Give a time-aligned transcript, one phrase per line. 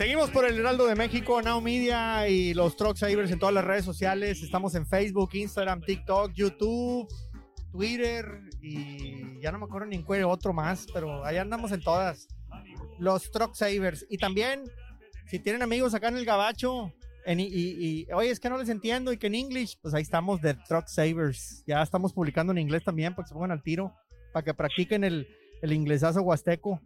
[0.00, 3.66] Seguimos por el Heraldo de México, Now Media y los Truck Savers en todas las
[3.66, 4.42] redes sociales.
[4.42, 7.06] Estamos en Facebook, Instagram, TikTok, YouTube,
[7.70, 11.82] Twitter y ya no me acuerdo ni en cuál otro más, pero ahí andamos en
[11.82, 12.28] todas.
[12.98, 14.06] Los Truck Savers.
[14.08, 14.64] Y también,
[15.26, 16.94] si tienen amigos acá en el Gabacho,
[17.26, 20.00] en, y, y, oye, es que no les entiendo y que en English, pues ahí
[20.00, 21.62] estamos de Truck Savers.
[21.66, 23.94] Ya estamos publicando en inglés también para que se pongan al tiro,
[24.32, 25.28] para que practiquen el,
[25.60, 26.80] el inglesazo huasteco.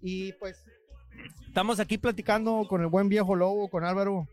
[0.00, 0.64] Y pues
[1.46, 4.26] estamos aquí platicando con el buen viejo Lobo, con Álvaro,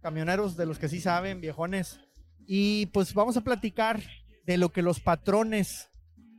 [0.00, 2.00] camioneros de los que sí saben, viejones.
[2.46, 4.00] Y pues vamos a platicar
[4.46, 5.90] de lo que los patrones,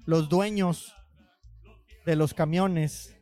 [0.06, 0.96] los dueños
[2.06, 3.16] de los camiones,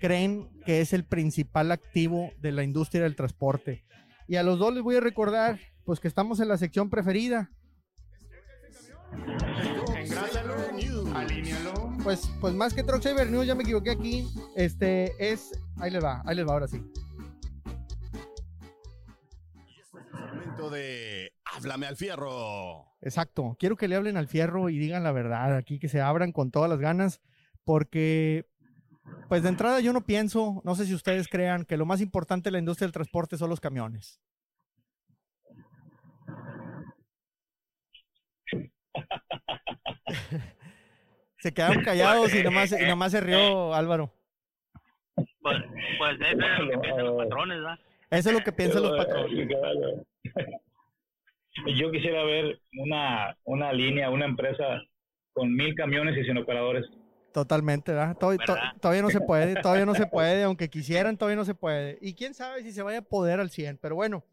[0.00, 3.84] creen que es el principal activo de la industria del transporte.
[4.26, 7.50] Y a los dos les voy a recordar, pues que estamos en la sección preferida.
[12.02, 14.26] Pues, pues más que Truck Saver News, ya me equivoqué aquí.
[14.56, 15.52] Este es.
[15.78, 16.82] Ahí les va, ahí les va ahora sí.
[20.12, 22.96] momento de Háblame al fierro.
[23.00, 23.56] Exacto.
[23.58, 26.50] Quiero que le hablen al fierro y digan la verdad aquí, que se abran con
[26.50, 27.20] todas las ganas,
[27.64, 28.46] porque,
[29.28, 32.48] pues de entrada yo no pienso, no sé si ustedes crean, que lo más importante
[32.48, 34.20] de la industria del transporte son los camiones.
[41.44, 44.10] se quedaron callados y nomás, y nomás se rió Álvaro.
[45.14, 45.58] Pues,
[45.98, 47.78] pues eso es lo que piensan los patrones, ¿verdad?
[48.10, 49.48] Eso es lo que piensan los patrones.
[51.76, 54.64] Yo quisiera ver una, una línea, una empresa
[55.34, 56.86] con mil camiones y sin operadores.
[57.34, 58.16] Totalmente, ¿verdad?
[58.16, 58.72] Tod- to- ¿Verdad?
[58.80, 61.98] todavía no se puede, todavía no se puede, aunque quisieran, todavía no se puede.
[62.00, 64.24] Y quién sabe si se vaya a poder al 100, pero bueno,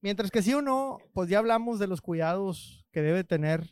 [0.00, 3.64] mientras que sí o no, pues ya hablamos de los cuidados que debe tener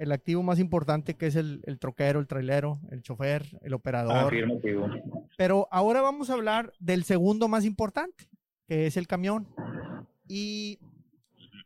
[0.00, 4.16] el activo más importante, que es el, el troquero, el trailero, el chofer, el operador.
[4.28, 4.88] Afirmativo.
[5.36, 8.24] Pero ahora vamos a hablar del segundo más importante,
[8.66, 9.46] que es el camión.
[10.26, 10.78] ¿Y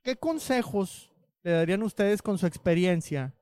[0.02, 1.12] qué consejos
[1.44, 3.32] le darían ustedes con su experiencia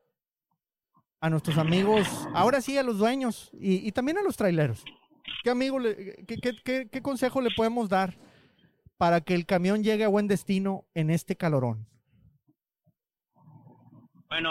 [1.20, 4.84] a nuestros amigos, ahora sí a los dueños y, y también a los traileros?
[5.42, 8.18] ¿Qué, amigo le- qué, qué- qué- qué consejo le podemos dar
[8.98, 11.86] para que el camión llegue a buen destino en este calorón?
[14.32, 14.50] Bueno,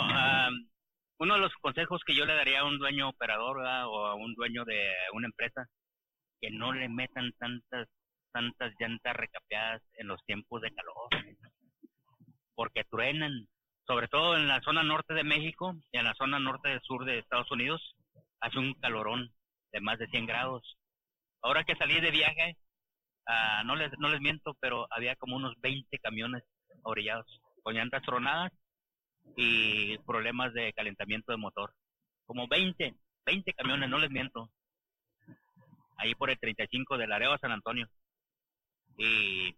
[1.18, 4.36] uno de los consejos que yo le daría a un dueño operador o a un
[4.36, 4.80] dueño de
[5.14, 5.66] una empresa,
[6.40, 7.90] que no le metan tantas
[8.32, 11.10] tantas llantas recapeadas en los tiempos de calor,
[12.54, 13.48] porque truenan,
[13.88, 17.04] sobre todo en la zona norte de México y en la zona norte del sur
[17.04, 17.82] de Estados Unidos,
[18.40, 19.34] hace un calorón
[19.72, 20.78] de más de 100 grados.
[21.42, 22.56] Ahora que salí de viaje,
[23.26, 26.44] ah, no les no les miento, pero había como unos 20 camiones
[26.84, 27.26] orillados
[27.64, 28.52] con llantas tronadas
[29.36, 31.74] y problemas de calentamiento de motor.
[32.26, 32.96] Como 20,
[33.26, 34.50] 20 camiones, no les miento.
[35.98, 37.88] Ahí por el 35 de Laredo a San Antonio.
[38.98, 39.56] Y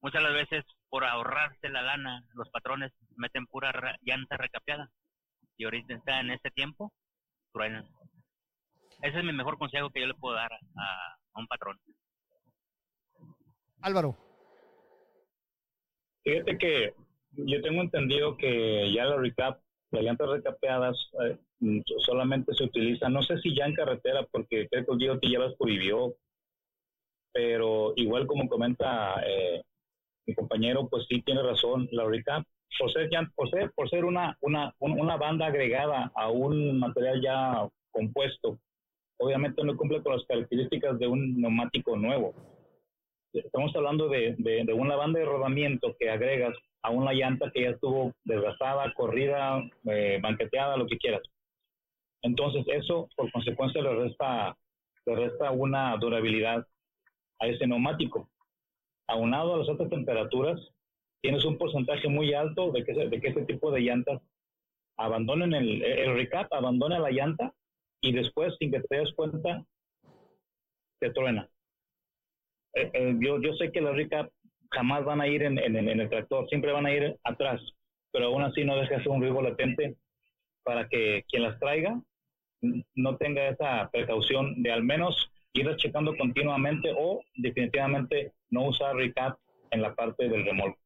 [0.00, 4.90] muchas de las veces, por ahorrarse la lana, los patrones meten pura ra- llanta recapeada.
[5.56, 6.92] Y ahorita está en este tiempo,
[7.52, 7.86] truenan.
[9.02, 10.58] Ese es mi mejor consejo que yo le puedo dar a,
[11.34, 11.78] a un patrón.
[13.80, 14.16] Álvaro.
[16.24, 16.94] Fíjate que
[17.32, 19.60] yo tengo entendido que ya la recap,
[19.90, 21.38] las llantas recapeadas eh,
[22.04, 25.38] solamente se utilizan, no sé si ya en carretera, porque creo que el DOT ya
[25.38, 26.14] las prohibió,
[27.32, 29.62] pero igual como comenta eh,
[30.26, 32.44] mi compañero, pues sí tiene razón, la recap,
[32.78, 37.20] por ser, por ser, por ser una, una, un- una banda agregada a un material
[37.22, 38.58] ya compuesto,
[39.18, 42.34] obviamente no cumple con las características de un neumático nuevo.
[43.32, 47.62] Estamos hablando de, de, de una banda de rodamiento que agregas a una llanta que
[47.62, 51.22] ya estuvo desgastada, corrida, eh, banqueteada, lo que quieras.
[52.22, 54.56] Entonces eso, por consecuencia, le resta,
[55.06, 56.66] le resta una durabilidad
[57.40, 58.28] a ese neumático.
[59.08, 60.60] Aunado a las altas temperaturas,
[61.22, 64.20] tienes un porcentaje muy alto de que, de que este tipo de llantas
[64.98, 67.54] abandonen el, el recap, abandona la llanta
[68.00, 69.64] y después, sin que te des cuenta,
[71.00, 71.48] te truena.
[72.74, 74.30] Eh, eh, yo, yo sé que las recap
[74.70, 77.60] jamás van a ir en, en- en el tractor, siempre van a ir atrás,
[78.12, 79.96] pero aún así no deja de ser un riesgo latente
[80.64, 82.00] para que quien las traiga
[82.94, 89.38] no tenga esa precaución de al menos irlas checando continuamente o definitivamente no usar recap
[89.70, 90.78] en la parte del remolque.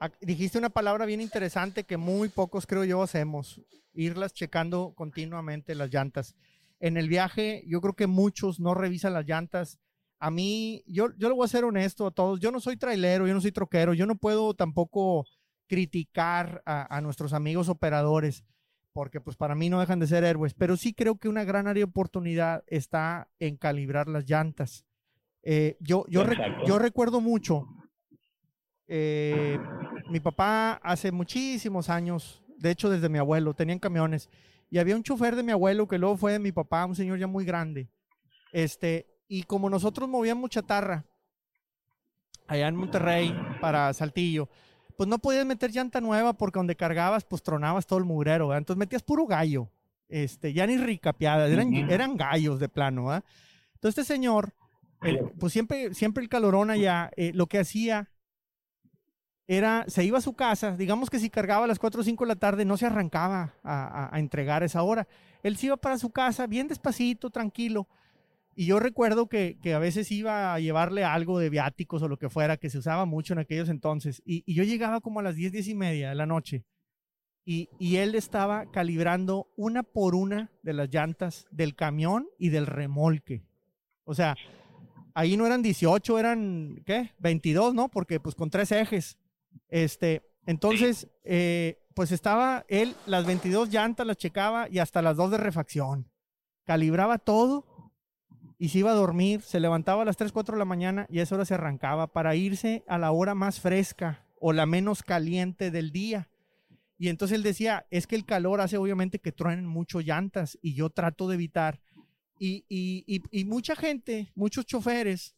[0.00, 3.60] Ac- Dijiste una palabra bien interesante que muy pocos creo yo hacemos,
[3.94, 6.34] irlas checando continuamente las llantas.
[6.80, 9.78] En el viaje yo creo que muchos no revisan las llantas.
[10.24, 13.26] A mí, yo, yo le voy a ser honesto a todos, yo no soy trailero,
[13.26, 15.26] yo no soy troquero, yo no puedo tampoco
[15.66, 18.44] criticar a, a nuestros amigos operadores,
[18.92, 21.66] porque pues para mí no dejan de ser héroes, pero sí creo que una gran
[21.66, 24.86] área de oportunidad está en calibrar las llantas.
[25.42, 26.24] Eh, yo, yo,
[26.68, 27.66] yo recuerdo mucho,
[28.86, 29.58] eh,
[30.08, 34.30] mi papá hace muchísimos años, de hecho desde mi abuelo, tenían camiones,
[34.70, 37.18] y había un chofer de mi abuelo que luego fue de mi papá, un señor
[37.18, 37.88] ya muy grande.
[38.52, 41.04] Este, y como nosotros movíamos chatarra
[42.46, 44.48] allá en Monterrey para Saltillo,
[44.96, 48.78] pues no podías meter llanta nueva porque donde cargabas, pues tronabas todo el mugrero, Entonces
[48.78, 49.70] metías puro gallo,
[50.08, 53.24] este, ya ni ricapiadas, eran, eran gallos de plano, ¿verdad?
[53.74, 54.54] Entonces este señor,
[55.38, 58.10] pues siempre, siempre el calorón allá, eh, lo que hacía
[59.46, 62.24] era, se iba a su casa, digamos que si cargaba a las 4 o 5
[62.24, 65.08] de la tarde, no se arrancaba a, a, entregar esa hora.
[65.42, 67.88] Él se iba para su casa bien despacito, tranquilo.
[68.54, 72.18] Y yo recuerdo que, que, a veces iba a llevarle algo de viáticos o lo
[72.18, 74.22] que fuera, que se usaba mucho en aquellos entonces.
[74.26, 76.64] Y, y yo llegaba como a las 10, 10 y media de la noche.
[77.44, 82.66] Y, y, él estaba calibrando una por una de las llantas del camión y del
[82.66, 83.42] remolque.
[84.04, 84.36] O sea,
[85.14, 87.12] ahí no eran 18, eran, ¿qué?
[87.18, 87.88] 22, ¿no?
[87.88, 89.18] Porque pues con tres ejes.
[89.68, 95.30] Este, entonces, eh, pues estaba él, las 22 llantas las checaba y hasta las dos
[95.30, 96.10] de refacción.
[96.64, 97.66] Calibraba todo
[98.62, 101.18] y se iba a dormir, se levantaba a las 3, 4 de la mañana y
[101.18, 105.02] a esa hora se arrancaba para irse a la hora más fresca o la menos
[105.02, 106.28] caliente del día.
[106.96, 110.74] Y entonces él decía, es que el calor hace obviamente que truenen mucho llantas y
[110.74, 111.80] yo trato de evitar.
[112.38, 115.34] Y, y, y, mucha gente, muchos choferes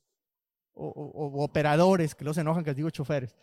[0.74, 3.34] o, operadores, que los enojan que les digo choferes,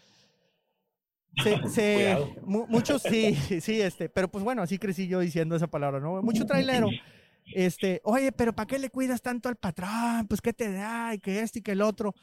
[1.67, 6.21] se, muchos sí, sí, este, pero pues bueno, así crecí yo diciendo esa palabra, ¿no?
[6.21, 6.87] Mucho trailero
[7.53, 10.27] este, oye, pero ¿para qué le cuidas tanto al patrón?
[10.27, 12.13] Pues qué te da y que este y que el otro.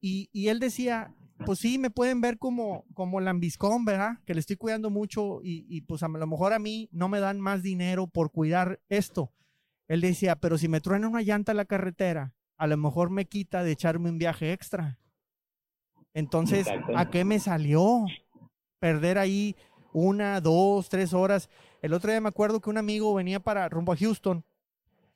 [0.00, 1.14] Y, y él decía,
[1.44, 4.18] pues sí, me pueden ver como, como lambiscón, ¿verdad?
[4.26, 7.20] Que le estoy cuidando mucho y, y, pues a lo mejor a mí no me
[7.20, 9.32] dan más dinero por cuidar esto.
[9.88, 13.26] Él decía, pero si me truena una llanta a la carretera, a lo mejor me
[13.26, 14.98] quita de echarme un viaje extra.
[16.14, 18.04] Entonces, ¿a qué me salió?
[18.78, 19.56] Perder ahí
[19.92, 21.48] una, dos, tres horas.
[21.80, 24.44] El otro día me acuerdo que un amigo venía para rumbo a Houston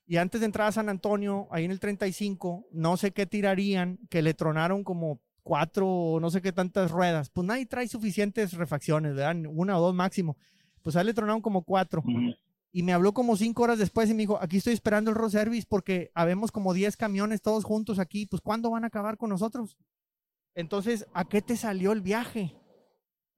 [0.07, 3.99] y antes de entrar a San Antonio, ahí en el 35, no sé qué tirarían,
[4.09, 7.31] que le tronaron como cuatro o no sé qué tantas ruedas.
[7.31, 9.37] Pues nadie trae suficientes refacciones, ¿verdad?
[9.49, 10.37] Una o dos máximo.
[10.83, 12.05] Pues a él le tronaron como cuatro.
[12.73, 15.31] Y me habló como cinco horas después y me dijo, aquí estoy esperando el road
[15.31, 18.27] service porque habemos como 10 camiones todos juntos aquí.
[18.27, 19.77] Pues ¿cuándo van a acabar con nosotros?
[20.55, 22.55] Entonces, ¿a qué te salió el viaje?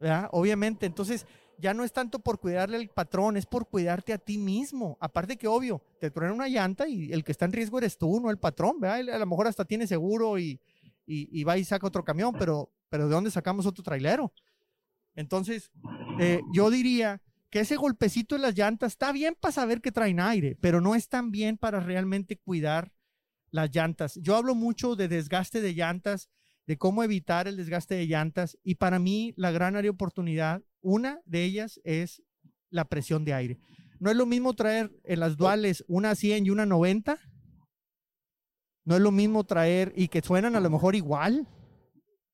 [0.01, 0.29] ¿Verdad?
[0.33, 0.87] Obviamente.
[0.87, 1.27] Entonces,
[1.59, 4.97] ya no es tanto por cuidarle al patrón, es por cuidarte a ti mismo.
[5.01, 8.21] Aparte que obvio, te truena una llanta y el que está en riesgo eres tú,
[8.21, 9.15] no el patrón, ¿verdad?
[9.15, 10.61] A lo mejor hasta tiene seguro y,
[11.05, 14.33] y, va y saca otro camión, pero, pero ¿de dónde sacamos otro trailero?
[15.15, 15.71] Entonces,
[16.21, 17.21] eh, yo diría
[17.51, 20.95] que ese golpecito en las llantas está bien para saber que traen aire, pero no
[20.95, 22.93] es tan bien para realmente cuidar
[23.51, 24.19] las llantas.
[24.23, 26.29] Yo hablo mucho de desgaste de llantas,
[26.69, 30.63] de cómo evitar el desgaste de llantas y para mí la gran área de oportunidad
[30.83, 32.23] una de ellas es
[32.69, 33.59] la presión de aire.
[34.01, 37.19] No es lo mismo traer en las duales una 100 y una 90.
[38.85, 41.49] No es lo mismo traer y que suenan a lo mejor igual.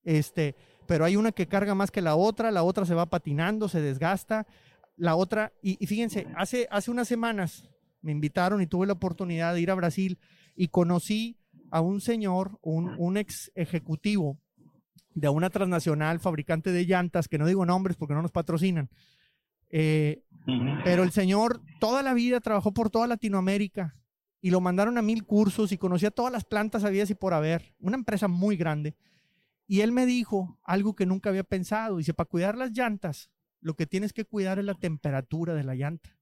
[0.03, 0.57] Este,
[0.89, 3.81] pero hay una que carga más que la otra, la otra se va patinando, se
[3.81, 4.49] desgasta.
[4.97, 7.71] La otra, y, fíjense, hace, hace unas semanas
[8.03, 10.19] me invitaron y tuve la oportunidad de ir a Brasil
[10.57, 11.39] y conocí
[11.75, 14.39] a un señor, un, un ex ejecutivo
[15.13, 18.91] de una transnacional fabricante de llantas, que no digo nombres porque no nos patrocinan.
[19.71, 20.23] Eh,
[20.85, 23.97] pero el señor toda la vida trabajó por toda Latinoamérica
[24.41, 27.75] y lo mandaron a mil cursos y conocía todas las plantas había y por haber.
[27.81, 28.95] Una empresa muy grande.
[29.67, 31.97] Y él me dijo algo que nunca había pensado.
[31.97, 35.75] Dice, para cuidar las llantas, lo que tienes que cuidar es la temperatura de la
[35.75, 36.17] llanta.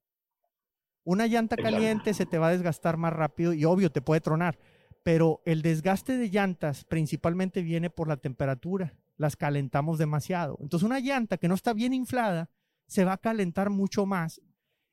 [1.04, 4.56] Una llanta caliente se te va a desgastar más rápido y obvio te puede tronar
[5.02, 8.94] pero el desgaste de llantas principalmente viene por la temperatura.
[9.16, 10.58] Las calentamos demasiado.
[10.60, 12.50] Entonces una llanta que no está bien inflada
[12.86, 14.40] se va a calentar mucho más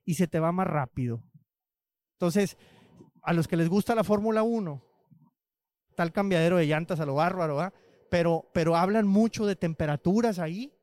[0.05, 1.23] y se te va más rápido.
[2.13, 2.57] Entonces,
[3.21, 4.83] a los que les gusta la Fórmula 1,
[5.95, 7.71] tal cambiadero de llantas a lo bárbaro,
[8.09, 10.73] pero, pero hablan mucho de temperaturas ahí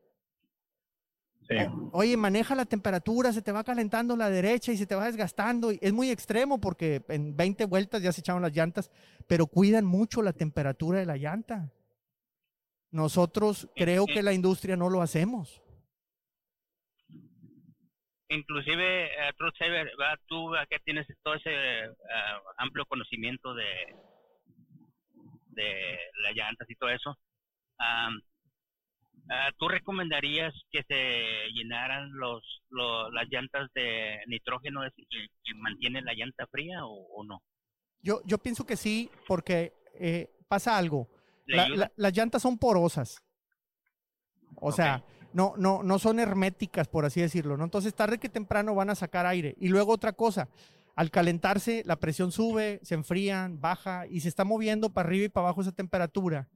[1.91, 5.71] Oye, maneja la temperatura, se te va calentando la derecha y se te va desgastando.
[5.71, 8.91] Es muy extremo porque en 20 vueltas ya se echaron las llantas,
[9.27, 11.71] pero cuidan mucho la temperatura de la llanta.
[12.91, 15.61] Nosotros creo que la industria no lo hacemos.
[18.29, 21.93] Inclusive, uh, tú que tienes todo ese eh,
[22.57, 23.95] amplio conocimiento de,
[25.47, 27.17] de las llantas y todo eso.
[27.79, 28.09] Ah,
[29.57, 36.85] ¿Tú recomendarías que se llenaran los, las llantas de nitrógeno que, mantiene la llanta fría
[36.85, 37.41] o, no?
[38.01, 41.09] Yo, yo pienso que sí, porque eh, pasa algo.
[41.45, 43.23] las llantas son porosas.
[44.55, 45.03] O sea,
[45.33, 47.63] no, no, no son herméticas, por así decirlo, ¿no?
[47.63, 49.55] Entonces, tarde que temprano van a sacar aire.
[49.59, 50.49] Y luego otra cosa,
[50.95, 55.29] al calentarse, la presión sube, se enfrían, baja y se está moviendo para arriba y
[55.29, 56.47] para abajo esa temperatura.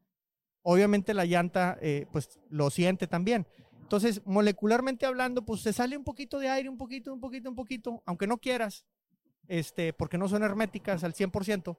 [0.63, 3.47] Obviamente la llanta, eh, pues, lo siente también.
[3.91, 7.55] Entonces, molecularmente hablando, pues se sale un poquito de aire, un poquito, un poquito, un
[7.55, 8.85] poquito, aunque no quieras,
[9.49, 11.77] este, porque no son herméticas al 100%.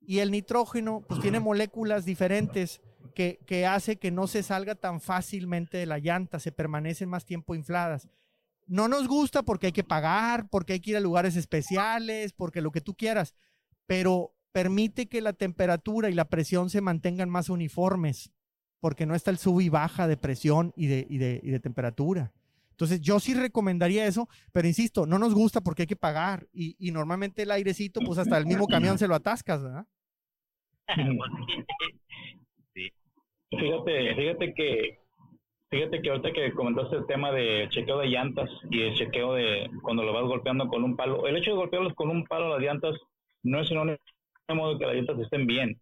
[0.00, 2.80] Y el nitrógeno, pues tiene moléculas diferentes
[3.14, 7.24] que, que hace que no se salga tan fácilmente de la llanta, se permanecen más
[7.24, 8.08] tiempo infladas.
[8.66, 12.60] No nos gusta porque hay que pagar, porque hay que ir a lugares especiales, porque
[12.60, 13.34] lo que tú quieras,
[13.86, 18.32] pero permite que la temperatura y la presión se mantengan más uniformes,
[18.80, 21.60] porque no está el sub y baja de presión y de, y de, y de
[21.60, 22.32] temperatura.
[22.70, 26.76] Entonces, yo sí recomendaría eso, pero insisto, no nos gusta porque hay que pagar y,
[26.78, 29.86] y normalmente el airecito, pues hasta el mismo camión se lo atascas, ¿verdad?
[33.50, 34.98] Fíjate, fíjate que
[35.68, 39.70] fíjate que ahorita que comentaste el tema de chequeo de llantas y el chequeo de
[39.82, 42.60] cuando lo vas golpeando con un palo, el hecho de golpearlos con un palo las
[42.60, 42.94] llantas
[43.42, 43.98] no es sinónimo
[44.48, 45.80] de que las llantas estén bien,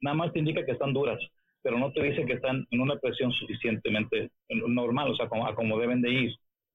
[0.00, 1.18] nada más te indica que están duras,
[1.62, 5.78] pero no te dice que están en una presión suficientemente normal, o sea, como, como
[5.78, 6.34] deben de ir.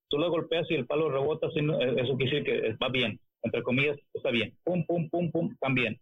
[0.10, 3.64] Tú lo golpeas y el palo rebota, eh, eso quiere decir que va bien, entre
[3.64, 6.00] comillas, está bien, pum, pum, pum, pum, también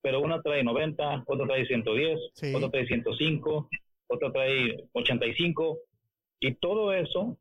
[0.00, 2.18] pero una trae 90, otra trae 110,
[2.54, 3.68] otra trae 105,
[4.08, 5.78] otra trae 85
[6.40, 7.36] y todo eso,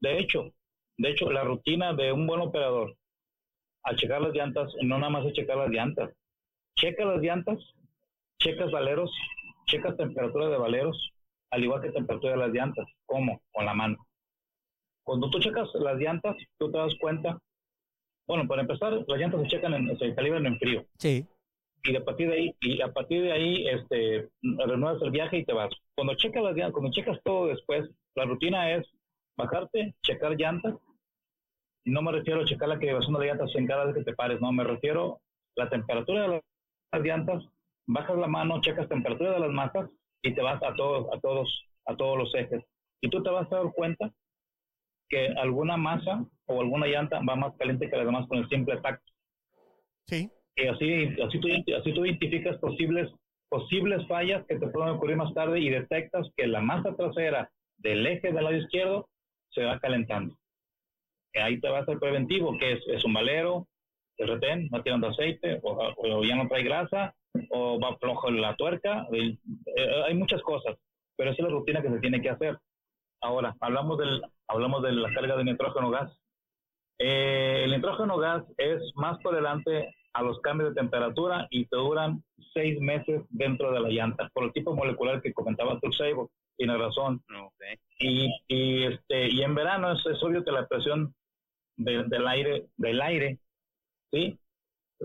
[0.00, 0.52] de hecho,
[0.96, 2.96] de hecho la rutina de un buen operador
[3.82, 6.10] al checar las llantas no nada más es checar las llantas,
[6.76, 7.58] checa las llantas,
[8.38, 9.10] checas valeros,
[9.66, 11.12] checas temperatura de valeros,
[11.50, 13.40] al igual que temperatura de las llantas, ¿cómo?
[13.52, 13.96] Con la mano.
[15.04, 17.38] Cuando tú checas las llantas, tú te das cuenta,
[18.26, 20.86] bueno, para empezar, las llantas se checan, en, se calibran en frío.
[20.98, 21.26] Sí
[21.88, 25.44] y a partir de ahí y a partir de ahí este renuevas el viaje y
[25.44, 28.86] te vas cuando checas las cuando checas todo después la rutina es
[29.36, 30.74] bajarte checar llantas
[31.84, 34.14] y no me refiero a checar la calibración de llantas en cada vez que te
[34.14, 35.20] pares no me refiero
[35.56, 36.42] a la temperatura de
[36.92, 37.44] las llantas
[37.86, 39.88] bajas la mano checas temperatura de las masas
[40.22, 42.64] y te vas a todos a todos a todos los ejes.
[43.00, 44.12] Y tú te vas a dar cuenta
[45.08, 48.76] que alguna masa o alguna llanta va más caliente que las demás con el simple
[48.78, 49.12] tacto.
[50.06, 50.30] Sí.
[50.56, 53.12] Y así, así, tú, así tú identificas posibles,
[53.48, 58.06] posibles fallas que te pueden ocurrir más tarde y detectas que la masa trasera del
[58.06, 59.08] eje del lado izquierdo
[59.50, 60.36] se va calentando.
[61.34, 63.68] Ahí te va a ser preventivo, que es, es un valero,
[64.18, 67.14] el retén, va tirando aceite, o, ya no trae grasa,
[67.50, 69.06] o va flojo la tuerca.
[69.12, 69.36] Eh,
[70.06, 70.76] hay muchas cosas,
[71.16, 72.58] pero esa es la rutina que se tiene que hacer.
[73.20, 76.12] Ahora, hablamos, del, hablamos de la carga de nitrógeno gas.
[76.98, 82.22] Eh, el nitrógeno gas es más tolerante a los cambios de temperatura y te duran
[82.54, 87.22] seis meses dentro de la llanta, por el tipo molecular que comentaba Tuxedo, tiene razón.
[87.98, 91.14] Y, y, este, y en verano es, obvio que la presión
[91.76, 93.38] del aire, del aire,
[94.16, 94.38] ¿sí?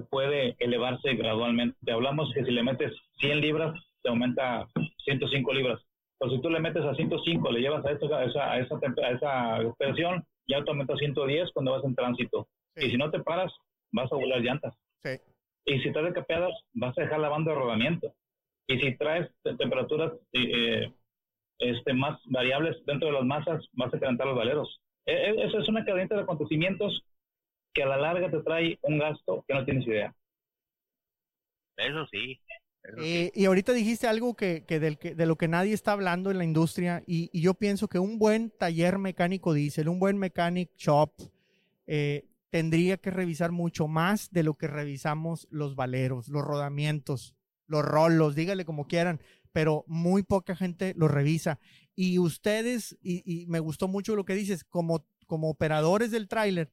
[0.09, 1.91] Puede elevarse gradualmente.
[1.91, 4.67] Hablamos que si le metes 100 libras, te aumenta
[5.05, 5.81] 105 libras.
[6.17, 9.73] Pero si tú le metes a 105, le llevas a, esa, a, esa, a esa
[9.77, 12.47] presión, ya te aumenta a 110 cuando vas en tránsito.
[12.75, 13.51] Y si no te paras,
[13.91, 14.73] vas a volar llantas.
[15.65, 18.13] Y si traes capeadas, vas a dejar la banda de rodamiento.
[18.67, 20.91] Y si traes temperaturas eh,
[21.59, 24.81] este, más variables dentro de las masas, vas a calentar los valeros.
[25.05, 27.03] E, e, eso es una cadena de acontecimientos
[27.73, 30.13] que a la larga te trae un gasto que no tienes idea.
[31.77, 32.39] Eso sí.
[32.97, 36.31] Eh, y ahorita dijiste algo que, que, del, que, de lo que nadie está hablando
[36.31, 40.17] en la industria y, y, yo pienso que un buen taller mecánico diésel, un buen
[40.17, 41.13] mechanic shop,
[41.85, 47.35] eh, tendría que revisar mucho más de lo que revisamos los valeros, los rodamientos,
[47.65, 51.59] los rolos, dígale como quieran, pero muy poca gente lo revisa.
[51.95, 56.71] Y ustedes, y, me gustó mucho lo que dices, como, como operadores del tráiler,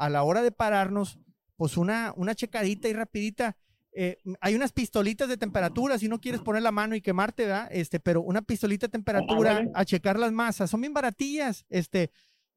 [0.00, 1.18] a la hora de pararnos,
[1.56, 3.56] pues una, una checadita y rapidita.
[3.92, 7.68] Eh, hay unas pistolitas de temperatura, si no quieres poner la mano y quemarte, ¿verdad?
[7.70, 12.10] Este, pero una pistolita de temperatura a checar las masas, son bien baratillas, este,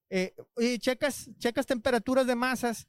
[0.10, 2.88] eh, oye, checas, checas temperaturas de masas,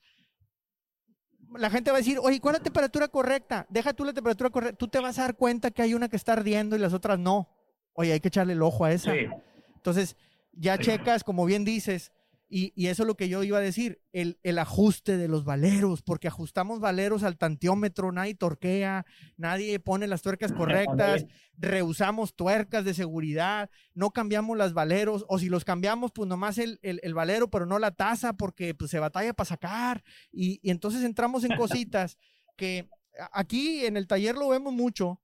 [1.56, 3.66] la gente va a decir, oye, ¿cuál es la temperatura correcta?
[3.70, 4.76] Deja tú la temperatura correcta.
[4.76, 7.18] Tú te vas a dar cuenta que hay una que está ardiendo y las otras
[7.18, 7.48] no.
[7.92, 9.12] Oye, hay que echarle el ojo a esa.
[9.14, 10.16] Entonces,
[10.52, 12.12] ya checas, como bien dices,
[12.56, 16.02] y, eso es lo que yo iba a decir, el, el, ajuste de los valeros,
[16.02, 19.06] porque ajustamos valeros al tantiómetro, nadie torquea,
[19.36, 21.26] nadie pone las tuercas correctas,
[21.58, 26.78] rehusamos tuercas de seguridad, no cambiamos las valeros, o si los cambiamos, pues nomás el,
[26.82, 31.02] el, valero, pero no la tasa, porque pues, se batalla para sacar, y, y entonces
[31.02, 32.18] entramos en cositas
[32.56, 32.88] que
[33.32, 35.20] aquí en el taller lo vemos mucho,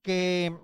[0.00, 0.56] que,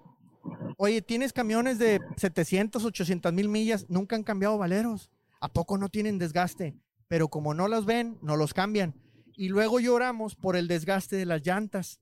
[0.78, 5.10] oye, tienes camiones de 700, 800 mil millas, nunca han cambiado valeros.
[5.40, 6.76] ¿A poco no tienen desgaste?
[7.08, 8.94] Pero como no los ven, no los cambian.
[9.34, 12.00] Y luego lloramos por el desgaste de las llantas.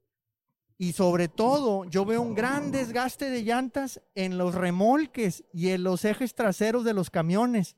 [0.76, 5.84] Y sobre todo, yo veo un gran desgaste de llantas en los remolques y en
[5.84, 7.76] los ejes traseros de los camiones,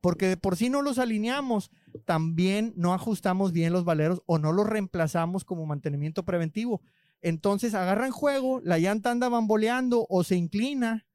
[0.00, 1.70] porque de por sí no los alineamos,
[2.06, 6.80] también no ajustamos bien los valeros o no los reemplazamos como mantenimiento preventivo.
[7.20, 11.06] Entonces agarran juego, la llanta anda bamboleando o se inclina,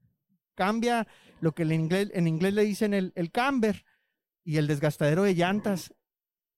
[0.55, 1.07] cambia
[1.39, 3.85] lo que en inglés, en inglés le dicen el, el camber
[4.43, 5.93] y el desgastadero de llantas.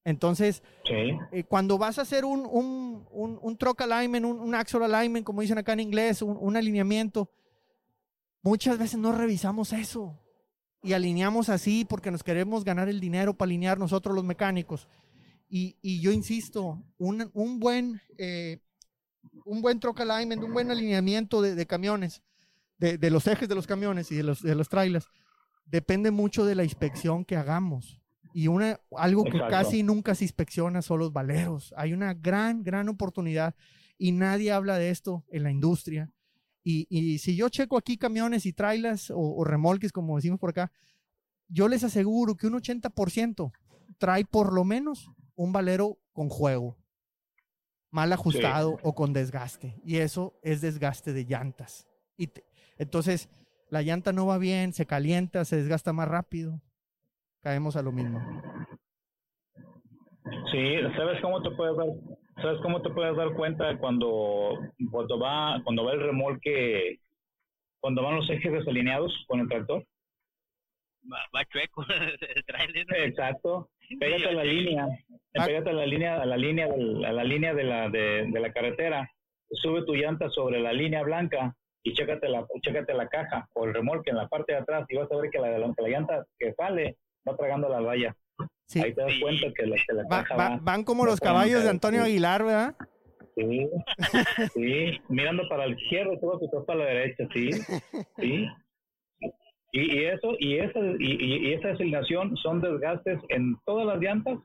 [0.03, 4.85] Entonces, eh, cuando vas a hacer un, un, un, un truck alignment, un, un, axle
[4.85, 7.31] alignment, como dicen acá en inglés, un, alineamiento,
[8.43, 10.19] muchas veces no revisamos eso
[10.83, 14.87] y alineamos así porque nos queremos ganar el dinero para alinear nosotros los mecánicos.
[15.49, 18.59] Y, y yo insisto, un, un buen, eh,
[19.43, 22.21] un buen truck alignment, un buen alineamiento de, de camiones,
[22.77, 25.07] de, de, los ejes de los camiones y de los, de los trailers,
[25.65, 28.01] depende mucho de la inspección que hagamos.
[28.33, 31.73] Y una, algo que casi nunca se inspecciona son los valeros.
[31.77, 33.55] Hay una gran, gran oportunidad
[33.97, 36.11] y nadie habla de esto en la industria.
[36.61, 40.49] Y, y si yo checo aquí camiones y trailers o, o, remolques, como decimos por
[40.49, 40.71] acá,
[41.47, 43.51] yo les aseguro que un 80%
[43.97, 46.77] trae por lo menos un valero con juego,
[47.91, 48.81] mal ajustado sí.
[48.83, 49.79] o con desgaste.
[49.85, 51.87] Y eso es desgaste de llantas.
[52.17, 52.43] Y te,
[52.77, 53.29] entonces,
[53.69, 56.61] la llanta no va bien, se calienta, se desgasta más rápido
[57.45, 58.19] caemos a lo mismo.
[60.51, 61.87] Sí, ¿sabes cómo te puedes dar,
[62.41, 64.57] sabes cómo te puedes dar cuenta cuando,
[64.89, 67.01] cuando va, cuando va el remolque,
[67.79, 69.85] cuando van los ejes desalineados con el tractor?
[71.03, 71.85] Va, va chueco
[72.35, 72.87] el trailer.
[73.09, 73.69] Exacto.
[73.99, 74.87] Pégate a la línea,
[75.31, 78.39] pégate a la línea, a la línea, de, a la línea de la de, de
[78.39, 79.07] la carretera,
[79.61, 81.55] sube tu llanta sobre la línea blanca
[81.85, 84.97] y chécate la, chécate la caja o el remolque en la parte de atrás y
[84.97, 88.15] vas a ver que la, la llanta que sale va tragando la valla.
[88.65, 88.81] Sí.
[88.81, 91.63] Ahí te das cuenta que la, que la va, va, va, van como los caballos
[91.63, 92.75] de Antonio Aguilar, ¿verdad?
[93.35, 93.69] Sí,
[94.53, 97.51] sí, mirando para la izquierda, todo que para la derecha, sí,
[98.17, 98.47] sí.
[99.71, 104.39] Y, y eso, y esa, y, y, esa designación son desgastes en todas las llantas,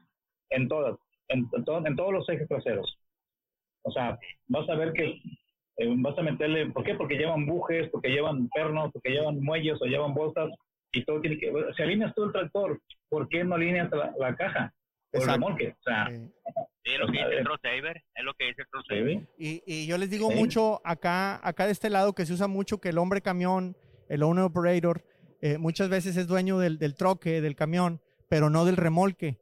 [0.50, 0.96] en todas,
[1.28, 2.98] en, en, to, en todos los ejes traseros.
[3.82, 5.20] O sea, vas a ver que
[5.76, 6.94] eh, vas a meterle, ¿por qué?
[6.94, 10.50] Porque llevan bujes, porque llevan pernos, porque llevan muelles o llevan bolsas,
[10.92, 14.36] y todo tiene que, si alineas tú el tractor, ¿por qué no alineas la, la
[14.36, 14.72] caja?
[15.12, 16.08] O el remolque, o sea.
[16.08, 16.30] Sí.
[16.82, 19.28] Sí, lo que dice el Saver, es lo que dice el Saver.
[19.36, 20.36] Y, y yo les digo sí.
[20.36, 23.76] mucho acá, acá de este lado que se usa mucho que el hombre camión,
[24.08, 25.04] el owner operator,
[25.42, 29.38] eh, muchas veces es dueño del, del troque, del camión, pero no del remolque.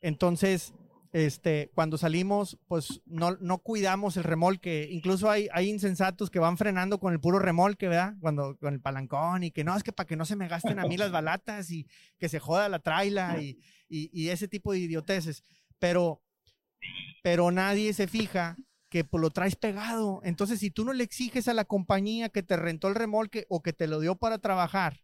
[0.00, 0.72] Entonces,
[1.12, 4.88] este, cuando salimos, pues no, no cuidamos el remolque.
[4.90, 8.14] Incluso hay, hay insensatos que van frenando con el puro remolque, ¿verdad?
[8.20, 10.78] Cuando con el palancón y que no, es que para que no se me gasten
[10.78, 11.86] a mí las balatas y
[12.18, 15.44] que se joda la traila y, y, ese tipo de idioteces.
[15.78, 16.22] Pero,
[17.22, 18.56] pero nadie se fija
[18.90, 20.20] que pues, lo traes pegado.
[20.24, 23.62] Entonces, si tú no le exiges a la compañía que te rentó el remolque o
[23.62, 25.00] que te lo dio para trabajar,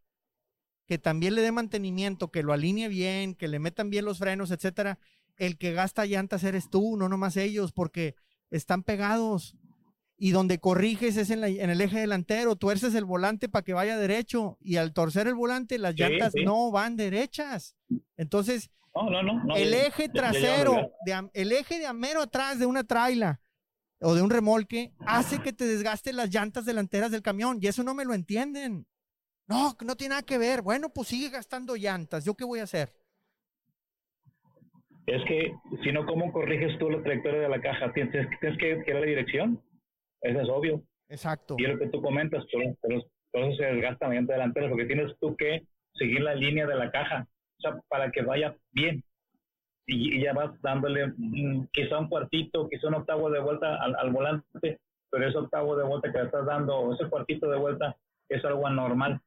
[0.86, 4.50] que también le dé mantenimiento, que lo alinee bien, que le metan bien los frenos,
[4.50, 4.98] etcétera,
[5.36, 8.14] el que gasta llantas eres tú, no nomás ellos, porque
[8.50, 9.56] están pegados.
[10.16, 13.72] Y donde corriges es en, la, en el eje delantero, tuerces el volante para que
[13.72, 17.76] vaya derecho y al torcer el volante las llantas sí, no van derechas.
[18.16, 22.84] Entonces, no, no, no, el eje trasero, de, el eje de amero atrás de una
[22.84, 23.40] traila
[24.00, 27.82] o de un remolque hace que te desgaste las llantas delanteras del camión y eso
[27.82, 28.86] no me lo entienden.
[29.46, 30.62] No, no tiene nada que ver.
[30.62, 32.24] Bueno, pues sigue gastando llantas.
[32.24, 32.94] ¿Yo qué voy a hacer?
[35.06, 37.92] Es que si no, ¿cómo corriges tú la trayectoria de la caja?
[37.92, 39.62] Tienes, tienes que ir a la dirección.
[40.22, 40.82] Eso es obvio.
[41.08, 41.56] Exacto.
[41.58, 45.12] Y es lo que tú comentas, pero, pero, eso se desgasta mediante delantero, porque tienes
[45.20, 47.26] tú que seguir la línea de la caja,
[47.58, 49.02] o sea, para que vaya bien.
[49.86, 53.94] Y, y ya vas dándole mm, quizá un cuartito, quizá un octavo de vuelta al,
[53.96, 57.58] al, volante, pero ese octavo de vuelta que le estás dando, o ese cuartito de
[57.58, 57.94] vuelta,
[58.30, 59.20] es algo anormal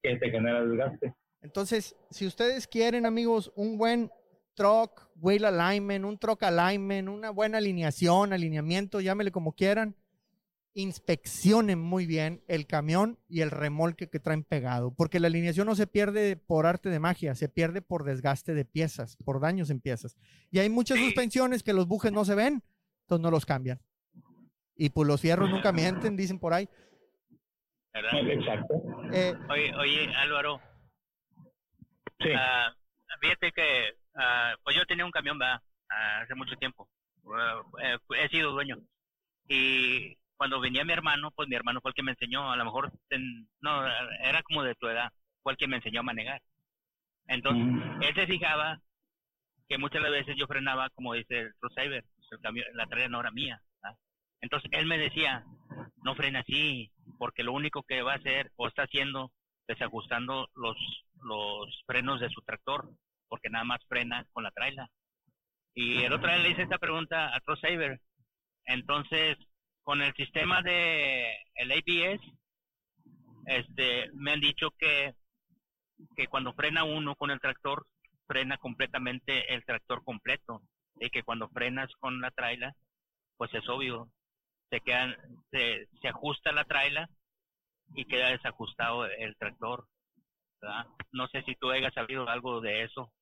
[0.00, 1.12] que te genera desgaste.
[1.40, 4.10] Entonces, si ustedes quieren, amigos, un buen
[4.58, 9.94] truck, wheel alignment, un truck alignment, una buena alineación, alineamiento, llámele como quieran,
[10.74, 15.76] inspeccionen muy bien el camión y el remolque que traen pegado, porque la alineación no
[15.76, 19.80] se pierde por arte de magia, se pierde por desgaste de piezas, por daños en
[19.80, 20.16] piezas.
[20.50, 22.64] Y hay muchas suspensiones que los bujes no se ven,
[23.02, 23.80] entonces no los cambian.
[24.74, 26.68] Y pues los fierros nunca mienten, dicen por ahí.
[27.94, 28.28] ¿Verdad?
[28.28, 28.74] Exacto.
[29.12, 30.60] Eh, oye, oye, Álvaro.
[32.20, 32.30] Sí.
[32.30, 36.88] Uh, fíjate que Uh, pues yo tenía un camión, va, uh, hace mucho tiempo.
[37.22, 38.76] Uh, he sido dueño.
[39.48, 42.64] Y cuando venía mi hermano, pues mi hermano fue el que me enseñó, a lo
[42.64, 42.92] mejor,
[43.60, 43.86] no,
[44.22, 45.10] era como de tu edad,
[45.42, 46.42] fue el que me enseñó a manejar.
[47.28, 48.02] Entonces, mm.
[48.02, 48.80] él se fijaba
[49.68, 52.04] que muchas veces yo frenaba, como dice el Saber,
[52.74, 53.60] la traía no era mía.
[54.40, 55.44] Entonces, él me decía,
[56.02, 59.32] no frena así, porque lo único que va a hacer o está haciendo
[59.66, 60.76] desajustando los,
[61.22, 62.88] los frenos de su tractor,
[63.28, 64.88] porque nada más frena con la traila.
[65.74, 68.00] Y el otro día le hice esta pregunta a Saber.
[68.64, 69.36] Entonces,
[69.82, 72.20] con el sistema de el ABS,
[73.46, 75.14] este, me han dicho que,
[76.16, 77.86] que cuando frena uno con el tractor,
[78.26, 80.62] frena completamente el tractor completo.
[81.00, 82.74] Y que cuando frenas con la traila,
[83.36, 84.10] pues es obvio,
[84.68, 85.16] se quedan,
[85.50, 87.08] se, se ajusta la traila
[87.94, 89.86] y queda desajustado el tractor.
[91.12, 93.12] No sé si tú hayas sabido algo de eso.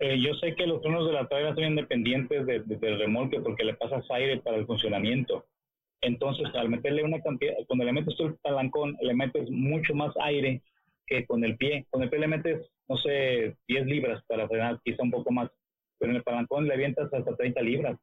[0.00, 3.74] Eh, yo sé que los frenos de la traila son independientes del remolque porque le
[3.74, 5.46] pasas aire para el funcionamiento.
[6.00, 10.62] Entonces, al meterle una cantidad, cuando le metes el palancón, le metes mucho más aire
[11.06, 11.86] que con el pie.
[11.90, 15.50] Con el pie le metes, no sé, 10 libras para frenar, quizá un poco más.
[15.98, 17.98] Pero en el palancón le avientas hasta 30 libras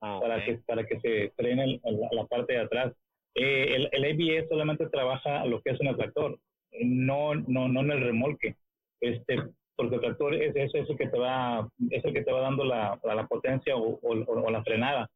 [0.00, 2.94] ah, para, que, para que se frene la, parte de atrás.
[3.34, 6.38] Eh, el, el ABS solamente trabaja lo que es un tractor,
[6.80, 8.56] no, no, no en el remolque.
[9.00, 9.36] Este,
[9.76, 12.64] porque el tractor es, es, el que te va, es el que te va dando
[12.64, 15.08] la, la potencia o, o, la frenada.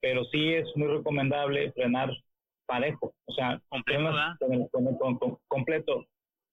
[0.00, 2.10] Pero sí es muy recomendable frenar
[2.66, 4.10] parejo, o sea, completo.
[5.18, 6.04] Con completo.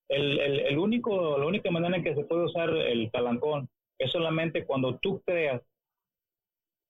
[0.07, 4.11] El, el, el, único, la única manera en que se puede usar el palancón es
[4.11, 5.61] solamente cuando tú creas,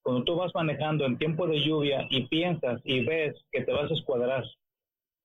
[0.03, 3.91] cuando tú vas manejando en tiempo de lluvia y piensas y ves que te vas
[3.91, 4.45] a escuadrar.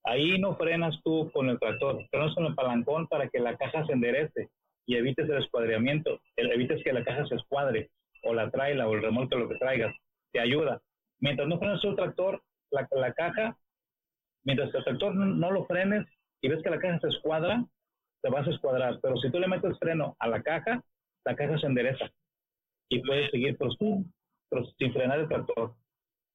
[0.03, 3.87] Ahí no frenas tú con el tractor, frenas con el palancón para que la caja
[3.87, 4.51] se enderece
[4.87, 7.91] y evites el escuadriamiento, evites que la caja se escuadre,
[8.23, 9.95] o la traila, o el remolque, lo que traigas,
[10.33, 10.81] te ayuda.
[11.21, 13.57] Mientras no frenes el tractor, la, la caja,
[14.45, 16.07] mientras el tractor no, lo frenes
[16.41, 17.65] y ves que la caja se escuadra,
[18.23, 18.99] te vas a escuadrar.
[19.01, 20.83] Pero si tú le metes freno a la caja,
[21.25, 22.11] la caja se endereza
[22.89, 23.75] y puedes seguir por
[24.79, 25.75] sin frenar el tractor.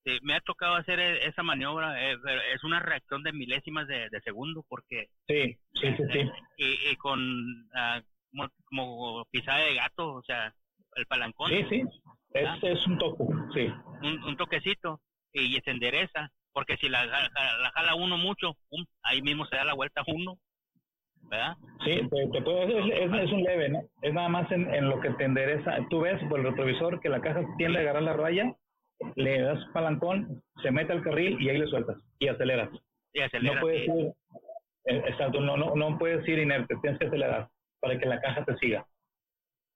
[0.05, 2.17] Sí, me ha tocado hacer e, esa maniobra, eh,
[2.53, 5.09] es una reacción de milésimas de, segundo porque...
[5.27, 6.29] Sí, sí, sí, sí.
[6.91, 7.19] Y, con
[7.73, 8.01] ah,
[8.65, 10.53] como, pisada de gato, o sea,
[10.95, 11.49] el palancón.
[11.49, 11.83] Sí, sí,
[12.33, 12.57] es, ah.
[12.61, 13.73] es un toque, sí.
[14.01, 15.01] Un, toquecito
[15.33, 18.55] y se endereza, porque si la, la, jala uno mucho,
[19.03, 20.37] ahí mismo se da la vuelta uno,
[21.23, 21.57] ¿verdad?
[21.83, 23.81] Sí, te, puede, es, es, un leve, ¿no?
[24.01, 25.77] Es nada más en, en, lo que te endereza.
[25.89, 28.55] Tú ves por el retrovisor que la caja tiende a agarrar la raya,
[29.15, 32.69] le das palancón, se mete al carril y ahí le sueltas y aceleras.
[33.13, 33.55] Y aceleras.
[33.55, 34.13] No puedes ir,
[34.85, 38.43] eh, exacto, no, no, no puedes ir inerte, tienes que acelerar para que la caja
[38.45, 38.85] te siga.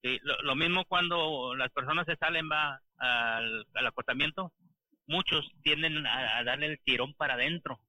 [0.04, 3.94] Sí, lo, mismo cuando las personas se salen va al, al
[5.08, 7.80] muchos tienden a, darle el tirón para adentro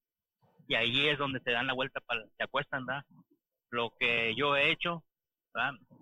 [0.68, 2.86] y ahí es donde se dan la vuelta, para, se acuestan.
[3.70, 5.02] Lo que yo he hecho,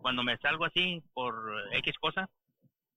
[0.00, 1.34] cuando me salgo así por
[1.72, 2.28] X cosa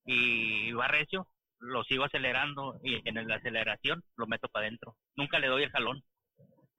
[0.05, 1.27] y va recio,
[1.59, 4.95] lo sigo acelerando y en la aceleración lo meto para adentro.
[5.15, 6.03] Nunca le doy el jalón.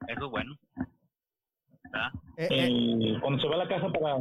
[0.06, 0.56] Eso es bueno.
[2.36, 4.16] Eh, eh, cuando se va a la casa para...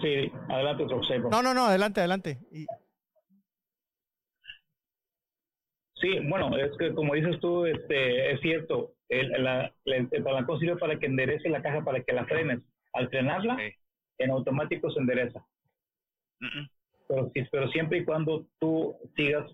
[0.00, 0.84] Sí, adelante,
[1.30, 2.38] No, no, no, adelante, adelante.
[6.02, 10.76] Sí, bueno, es que como dices tú, este, es cierto, el, la, el, palancón sirve
[10.76, 12.60] para que enderece la caja, para que la frenes.
[12.92, 13.56] Al frenarla,
[14.18, 15.46] en automático se endereza.
[17.08, 19.48] Pero, pero siempre y cuando tú sigas,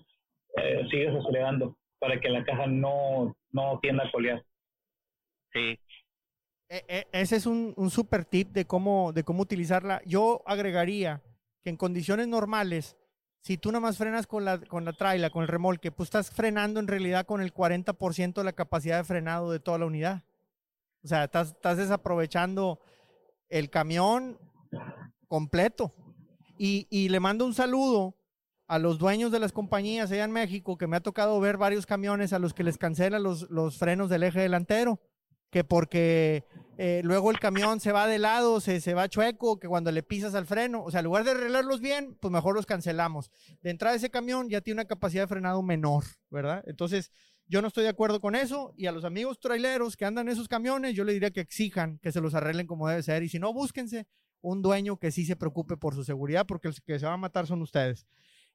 [0.56, 4.42] eh, sigas acelerando para que la caja no, no tienda a colear.
[5.52, 5.78] Sí,
[6.68, 10.02] ese es un, un, super tip de cómo, de cómo utilizarla.
[10.04, 11.22] Yo agregaría
[11.62, 12.96] que en condiciones normales,
[13.40, 16.30] si tú nada más frenas con la, con la traila, con el remolque, pues estás
[16.30, 20.24] frenando en realidad con el 40% de la capacidad de frenado de toda la unidad.
[21.02, 22.80] O sea, estás, estás desaprovechando
[23.48, 24.38] el camión
[25.26, 25.94] completo.
[26.58, 28.16] Y, y le mando un saludo
[28.66, 31.86] a los dueños de las compañías allá en México, que me ha tocado ver varios
[31.86, 35.00] camiones a los que les cancelan los, los frenos del eje delantero
[35.50, 36.44] que porque
[36.76, 40.02] eh, luego el camión se va de lado, se, se va chueco, que cuando le
[40.02, 43.30] pisas al freno, o sea, en lugar de arreglarlos bien, pues mejor los cancelamos.
[43.62, 46.62] De entrada ese camión ya tiene una capacidad de frenado menor, ¿verdad?
[46.66, 47.10] Entonces,
[47.46, 50.34] yo no estoy de acuerdo con eso y a los amigos traileros que andan en
[50.34, 53.28] esos camiones, yo le diría que exijan que se los arreglen como debe ser y
[53.28, 54.06] si no, búsquense
[54.40, 57.18] un dueño que sí se preocupe por su seguridad porque los que se van a
[57.18, 58.06] matar son ustedes.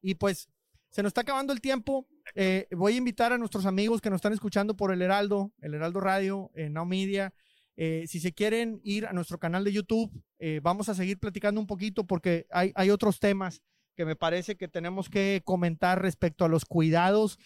[0.02, 0.48] Y pues
[0.92, 2.08] se nos está acabando el tiempo.
[2.36, 5.74] Eh, voy a invitar a nuestros amigos que nos están escuchando por el Heraldo, el
[5.74, 7.34] Heraldo Radio, en Now Media.
[7.76, 11.60] Eh, si se quieren ir a nuestro canal de YouTube, eh, vamos a seguir platicando
[11.60, 13.62] un poquito porque hay, hay otros temas
[13.96, 17.40] que me parece que tenemos que comentar respecto a los cuidados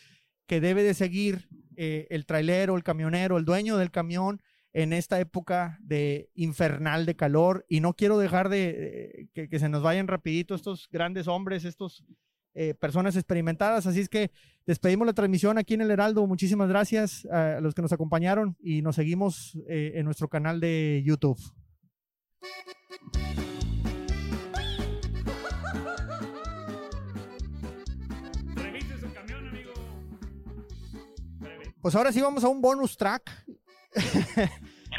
[0.46, 4.42] que debe de seguir eh, el trailero, el camionero, el dueño del camión
[4.74, 9.70] en esta época de infernal de calor y no quiero dejar de que, que, se
[9.70, 12.04] nos vayan rapidito estos grandes hombres, estos
[12.60, 13.86] eh, personas experimentadas.
[13.86, 14.32] Así es que
[14.68, 16.28] despedimos la transmisión aquí en el Heraldo.
[16.28, 21.02] Muchísimas gracias a los que nos acompañaron y nos seguimos eh, en nuestro canal de
[21.06, 21.40] YouTube.
[31.82, 33.32] Pues ahora sí vamos a un bonus track.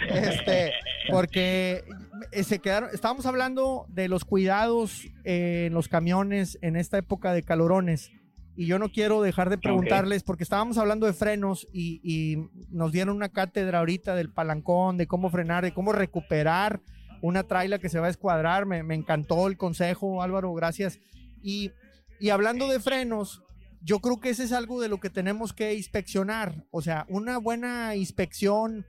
[0.08, 0.72] este,
[1.10, 1.84] porque
[2.32, 7.42] eh, se quedaron, estábamos hablando de los cuidados en los camiones en esta época de
[7.42, 8.10] calorones.
[8.58, 12.36] Y yo no quiero dejar de preguntarles, porque estábamos hablando de frenos y,
[12.70, 16.80] nos dieron una cátedra ahorita del palancón, de cómo frenar, de cómo recuperar
[17.22, 18.66] una traila que se va a escuadrar.
[18.66, 20.98] Me, encantó el consejo, Álvaro, gracias.
[21.40, 21.70] Y,
[22.18, 23.44] y hablando de frenos,
[23.80, 26.66] yo creo que ese es algo de lo que tenemos que inspeccionar.
[26.72, 28.84] O sea, una buena inspección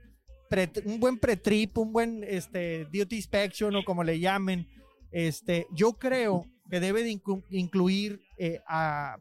[0.84, 4.66] un buen pre-trip, un buen este, duty inspection o como le llamen,
[5.12, 8.60] este, yo creo que debe de incluir eh,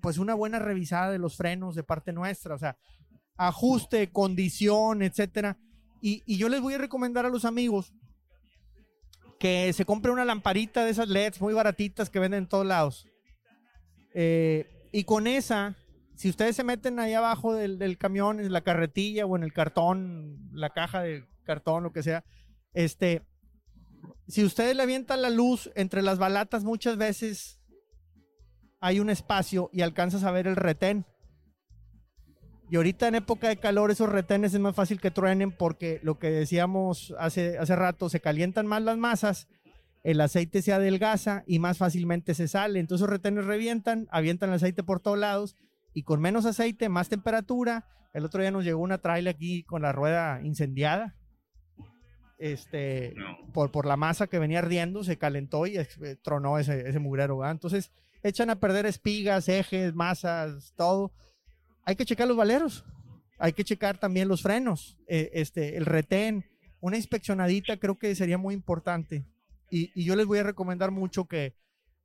[0.02, 2.78] pues una buena revisada de los frenos de parte nuestra, o sea,
[3.36, 5.58] ajuste, condición, etcétera.
[6.02, 7.94] Y, y yo les voy a recomendar a los amigos
[9.40, 13.08] que se compre una lamparita de esas LEDs muy baratitas que venden en todos lados.
[14.14, 15.76] Eh, y con esa
[16.20, 20.50] si ustedes se meten ahí abajo del, camión, en la carretilla o en el cartón,
[20.52, 22.26] la caja de cartón, lo que sea,
[22.74, 23.22] este,
[24.28, 27.60] si ustedes le avientan la luz entre las balatas, muchas veces
[28.80, 31.06] hay un espacio y alcanzas a ver el retén.
[32.70, 36.20] Y ahorita en época de calor esos retenes es más fácil que truenen porque lo
[36.20, 39.48] que decíamos hace, hace rato, se calientan más las masas,
[40.04, 42.80] el aceite se adelgaza y más fácilmente se sale.
[42.80, 45.56] Entonces esos retenes revientan, avientan el aceite por todos lados
[45.94, 47.88] y con menos aceite, más temperatura.
[48.14, 51.16] El otro día nos llegó una trailer aquí con la rueda incendiada.
[52.40, 53.14] Este,
[53.54, 55.88] por, por la masa que venía ardiendo, se calentó y eh,
[56.22, 57.46] tronó ese, ese mugrero.
[57.46, 57.92] Entonces,
[58.24, 61.12] echan a perder espigas, ejes, masas, todo.
[61.84, 62.86] Hay que checar los valeros.
[63.40, 66.46] Hay que checar también los frenos, eh, este, el retén.
[66.82, 69.26] Una inspeccionadita creo que sería muy importante.
[69.72, 71.56] Y, y, yo les voy a recomendar mucho que,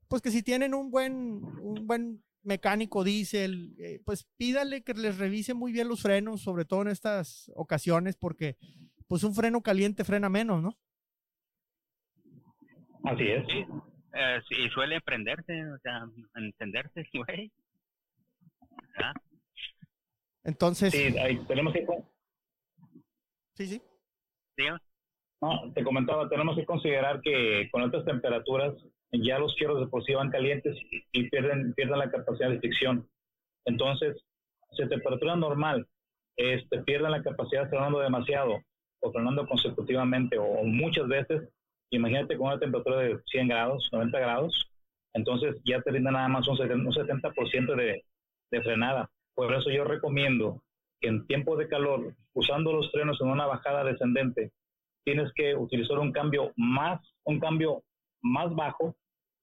[0.08, 5.18] pues que si tienen un buen, un buen mecánico diésel, eh, pues pídale que les
[5.18, 8.56] revise muy bien los frenos, sobre todo en estas ocasiones, porque
[9.06, 10.76] pues un freno caliente frena menos, ¿no?
[13.04, 13.46] Así es.
[13.46, 13.66] Sí,
[14.14, 17.52] eh, y suele prenderse, o sea, encenderse, güey.
[20.44, 20.92] Entonces.
[20.92, 21.86] Sí, ahí tenemos que.
[23.54, 23.82] Sí, sí.
[25.40, 28.74] No, te comentaba, tenemos que considerar que con estas temperaturas
[29.12, 30.76] ya los fierros de por sí van calientes
[31.12, 33.08] y pierden, pierden la capacidad de fricción.
[33.66, 34.16] Entonces,
[34.70, 35.86] si a temperatura normal
[36.36, 38.60] este, pierden la capacidad frenando demasiado
[39.04, 41.48] o frenando consecutivamente o, muchas veces,
[41.90, 44.70] imagínate con una temperatura de 100 grados, 90 grados,
[45.12, 48.02] entonces ya te brinda nada más un 70%, de,
[48.50, 49.10] de frenada.
[49.34, 50.62] Por eso yo recomiendo
[51.00, 54.52] que en tiempo de calor, usando los frenos en una bajada descendente,
[55.04, 57.82] tienes que utilizar un cambio más, un cambio
[58.22, 58.96] más bajo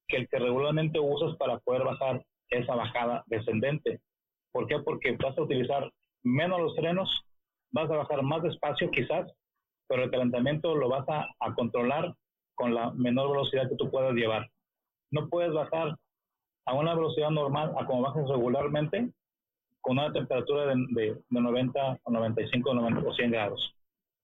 [0.08, 4.00] que el que regularmente usas para poder bajar esa bajada descendente.
[4.50, 4.80] ¿Por qué?
[4.80, 5.90] Porque vas a utilizar
[6.24, 7.08] menos los frenos,
[7.70, 9.32] vas a bajar más despacio quizás,
[9.92, 12.14] pero el calentamiento lo vas a, controlar
[12.54, 14.50] con la menor velocidad que tú puedas llevar.
[15.10, 15.98] No puedes bajar
[16.64, 19.10] a una velocidad normal a como bajas regularmente
[19.82, 23.74] con una temperatura de, de, 90 o 95 90 o 100 grados.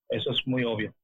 [0.08, 0.94] Eso es muy obvio.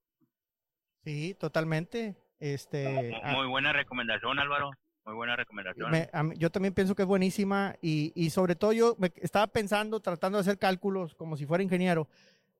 [1.04, 2.16] Sí, totalmente.
[2.38, 4.70] Este, muy buena recomendación, Álvaro.
[5.04, 5.92] Muy buena recomendación.
[6.38, 10.38] yo también pienso que es buenísima y, y sobre todo yo me estaba pensando, tratando
[10.38, 12.08] de hacer cálculos como si fuera ingeniero,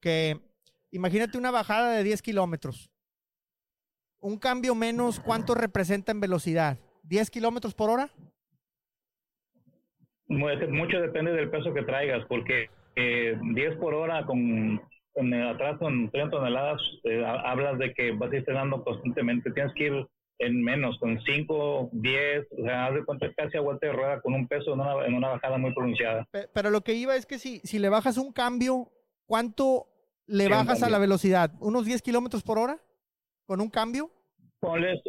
[0.00, 0.38] que
[0.94, 2.90] imagínate una bajada de 10 kilómetros.
[4.20, 6.78] Un cambio menos, ¿cuánto representa en velocidad?
[7.02, 8.08] ¿10 kilómetros por hora?
[10.28, 14.80] Mucho depende del peso que traigas, porque eh, 10 por hora con
[15.16, 19.72] en atrás con 30 toneladas, eh, hablas de que vas a ir dando constantemente, tienes
[19.74, 20.06] que ir
[20.38, 24.20] en menos, con 5, 10, o sea, haz de cuenta casi a vuelta de rueda
[24.20, 26.26] con un peso en una, en una bajada muy pronunciada.
[26.52, 28.90] Pero, lo que iba es que si, si le bajas un cambio,
[29.26, 29.93] ¿cuánto
[30.26, 31.52] le bajas a la velocidad?
[31.60, 32.80] ¿Unos 10 kilómetros por hora?
[33.46, 34.10] ¿Con un cambio?
[34.60, 35.02] Ponle,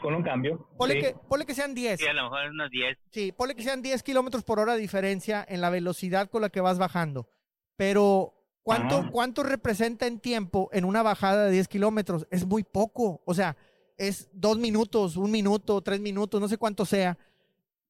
[0.00, 0.68] con un cambio.
[0.76, 2.00] Ponle, que, ponle que sean 10.
[2.00, 2.98] Sí, a lo mejor unos 10.
[3.10, 6.48] Sí, ponle que sean 10 kilómetros por hora de diferencia en la velocidad con la
[6.48, 7.28] que vas bajando.
[7.76, 12.26] Pero ¿Cuánto, ¿Cuánto representa en tiempo en una bajada de 10 kilómetros?
[12.30, 13.22] Es muy poco.
[13.26, 13.58] O sea,
[13.98, 17.18] es dos minutos, un minuto, tres minutos, no sé cuánto sea.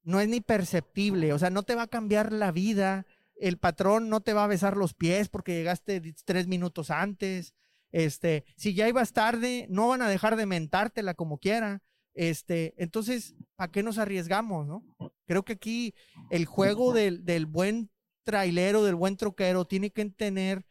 [0.03, 1.33] No es ni perceptible.
[1.33, 3.07] O sea, no te va a cambiar la vida,
[3.37, 7.55] el patrón no te va a besar los pies porque llegaste tres minutos antes.
[7.93, 11.83] Este, si ya ibas tarde, no van a dejar de mentártela como quiera.
[12.15, 14.85] Este, entonces, ¿para qué nos arriesgamos, no?
[15.27, 15.95] Creo que aquí
[16.31, 17.91] el juego del, del buen
[18.25, 20.65] trailero, del buen troquero, tiene que tener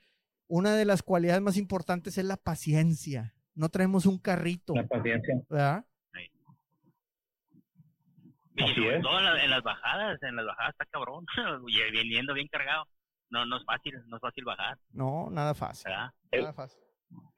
[0.48, 3.36] una de las cualidades más importantes es la paciencia.
[3.56, 4.74] No traemos un carrito.
[4.74, 5.42] La paciencia.
[5.50, 5.86] ¿Verdad?
[8.56, 11.26] Y sobre todo en, las bajadas, en las bajadas está cabrón,
[11.92, 12.86] viniendo bien cargado.
[13.30, 14.78] No, no es fácil, no es fácil bajar.
[14.92, 15.92] No, nada fácil.
[15.92, 16.80] Nada fácil.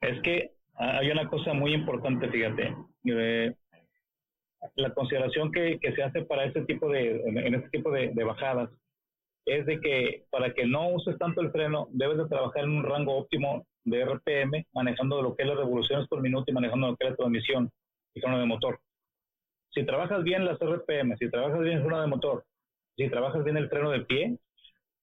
[0.00, 2.76] Es que hay una cosa muy importante, fíjate.
[3.04, 3.54] Eh,
[4.74, 8.24] la consideración que, que, se hace para este tipo de, en este tipo de, de,
[8.24, 8.68] bajadas
[9.46, 12.84] es de que para que no uses tanto el freno, debes de trabajar en un
[12.84, 16.96] rango óptimo de RPM, manejando lo que es las revoluciones por minuto y manejando lo
[16.96, 17.70] que es la transmisión
[18.14, 18.80] y freno de motor.
[19.76, 22.44] Si trabajas bien las RPM, si trabajas bien el freno de motor,
[22.96, 24.38] si trabajas bien el freno de pie,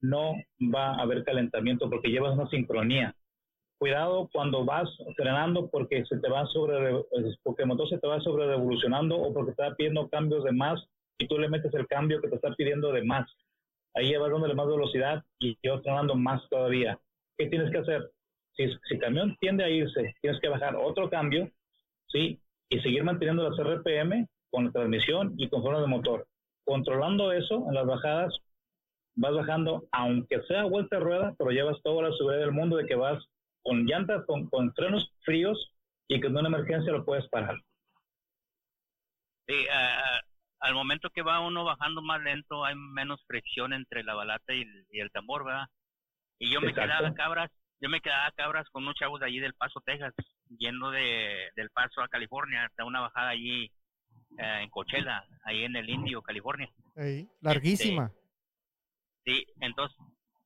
[0.01, 0.33] no
[0.73, 3.15] va a haber calentamiento porque llevas una sincronía.
[3.77, 7.05] Cuidado cuando vas frenando porque se te va sobre
[7.43, 10.83] porque el motor se te va sobre revolucionando o porque está pidiendo cambios de más
[11.19, 13.29] y tú le metes el cambio que te está pidiendo de más.
[13.93, 16.99] Ahí llevas dándole más velocidad y yo frenando más todavía.
[17.37, 18.09] ¿Qué tienes que hacer?
[18.55, 21.51] Si, si el camión tiende a irse, tienes que bajar otro cambio,
[22.07, 22.39] ¿sí?
[22.69, 26.27] Y seguir manteniendo las RPM con la transmisión y con freno de motor.
[26.63, 28.37] Controlando eso en las bajadas,
[29.15, 32.85] vas bajando, aunque sea vuelta de rueda, pero llevas toda la seguridad del mundo de
[32.85, 33.21] que vas
[33.63, 35.73] con llantas, con, con frenos fríos
[36.07, 37.55] y que en una emergencia lo puedes parar.
[39.47, 39.65] Sí,
[40.59, 44.65] al momento que va uno bajando más lento, hay menos fricción entre la balata y
[44.91, 45.65] el, tambor, ¿verdad?
[46.37, 47.49] Y yo me quedaba cabras,
[47.81, 50.13] yo me quedaba cabras con unos chavos de allí del Paso, Texas,
[50.57, 53.71] yendo de, del Paso a California, hasta una bajada allí
[54.37, 56.69] en Coachella, ahí en el Indio, California.
[57.41, 58.11] larguísima.
[59.25, 59.97] Este, sí, entonces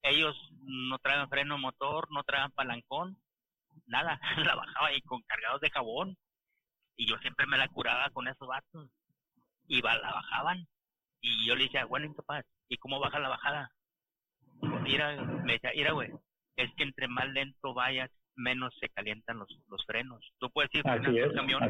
[0.04, 3.18] ellos no traen freno motor, no traen palancón,
[3.86, 6.18] nada, la bajaba ahí con cargados de jabón
[6.96, 8.90] y yo siempre me la curaba con esos vatos
[9.68, 10.68] y la bajaban
[11.22, 13.72] y yo le decía, bueno, incapaz, ¿y cómo baja la bajada?
[14.84, 16.12] Mira, me decía, mira, güey,
[16.56, 20.34] es que entre más lento vayas, menos se calientan los, los frenos.
[20.40, 21.64] Tú puedes ir frenando el camión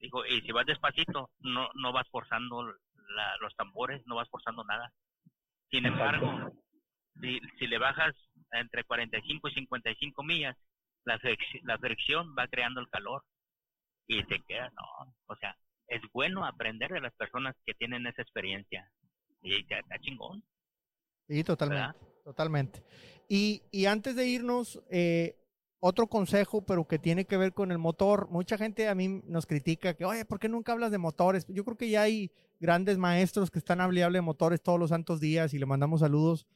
[0.00, 4.92] Dijo, y si vas despacito, no, no vas forzando los tambores, no vas forzando nada.
[5.70, 6.52] Sin embargo,
[7.20, 8.14] si, si le bajas
[8.52, 10.56] entre 45 y 55 millas,
[11.04, 11.18] la,
[11.62, 13.22] la fricción va creando el calor
[14.06, 18.22] y te queda, no, o sea, es bueno aprender de las personas que tienen esa
[18.22, 18.90] experiencia
[19.42, 20.42] y está, está chingón.
[21.28, 22.82] Sí, totalmente, totalmente.
[23.28, 25.36] Y, y antes de irnos, eh,
[25.80, 28.28] otro consejo, pero que tiene que ver con el motor.
[28.30, 31.46] Mucha gente a mí nos critica que, oye, ¿por qué nunca hablas de motores?
[31.48, 35.18] Yo creo que ya hay grandes maestros que están hablando de motores todos los santos
[35.18, 36.46] días y le mandamos saludos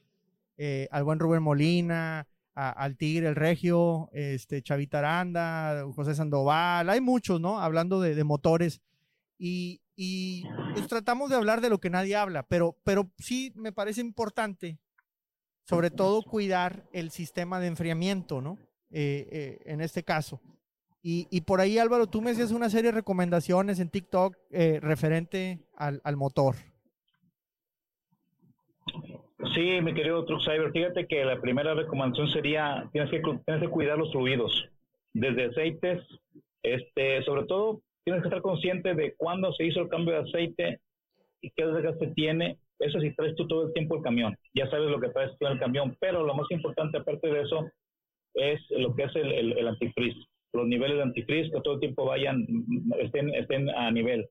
[0.57, 6.89] eh, al buen Rubén Molina, al Tigre, el Regio, este, Chavita Aranda, José Sandoval.
[6.89, 7.59] Hay muchos, ¿no?
[7.59, 8.81] Hablando de, motores.
[9.37, 13.73] Y, y pues tratamos de hablar de lo que nadie habla, pero, pero sí me
[13.73, 14.79] parece importante,
[15.65, 18.57] sobre todo, cuidar el sistema de enfriamiento, ¿no?
[18.91, 20.39] Eh, eh, en este caso.
[21.01, 24.79] Y, y, por ahí, Álvaro, tú me hacías una serie de recomendaciones en TikTok eh,
[24.81, 26.55] referente al, al, motor.
[29.53, 33.69] Sí, mi querido Truck Cyber, fíjate que la primera recomendación sería, tienes que, tienes que
[33.69, 34.67] cuidar los fluidos,
[35.13, 36.03] desde aceites,
[36.63, 40.79] este, sobre todo tienes que estar consciente de cuándo se hizo el cambio de aceite
[41.41, 42.57] y qué desgaste tiene.
[42.79, 45.45] Eso si traes tú todo el tiempo el camión, ya sabes lo que traes tú
[45.45, 47.69] en el camión, pero lo más importante aparte de eso
[48.35, 50.15] es lo que es el, el, el.
[50.53, 52.45] Los niveles de antifreeze que todo el tiempo vayan,
[52.99, 54.29] estén, estén a nivel.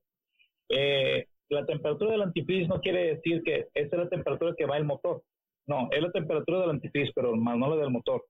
[0.71, 4.79] Eh, la temperatura del antifreeze no quiere decir que esa es la temperatura que va
[4.79, 5.23] el motor.
[5.67, 8.25] No, es la temperatura del antifreeze, pero no la del motor.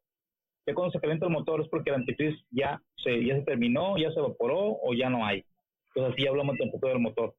[0.66, 3.96] Que cuando se calienta el motor es porque el antifreeze ya se, ya se terminó,
[3.96, 5.44] ya se evaporó o ya no hay.
[5.88, 7.34] Entonces así hablamos de temperatura del motor.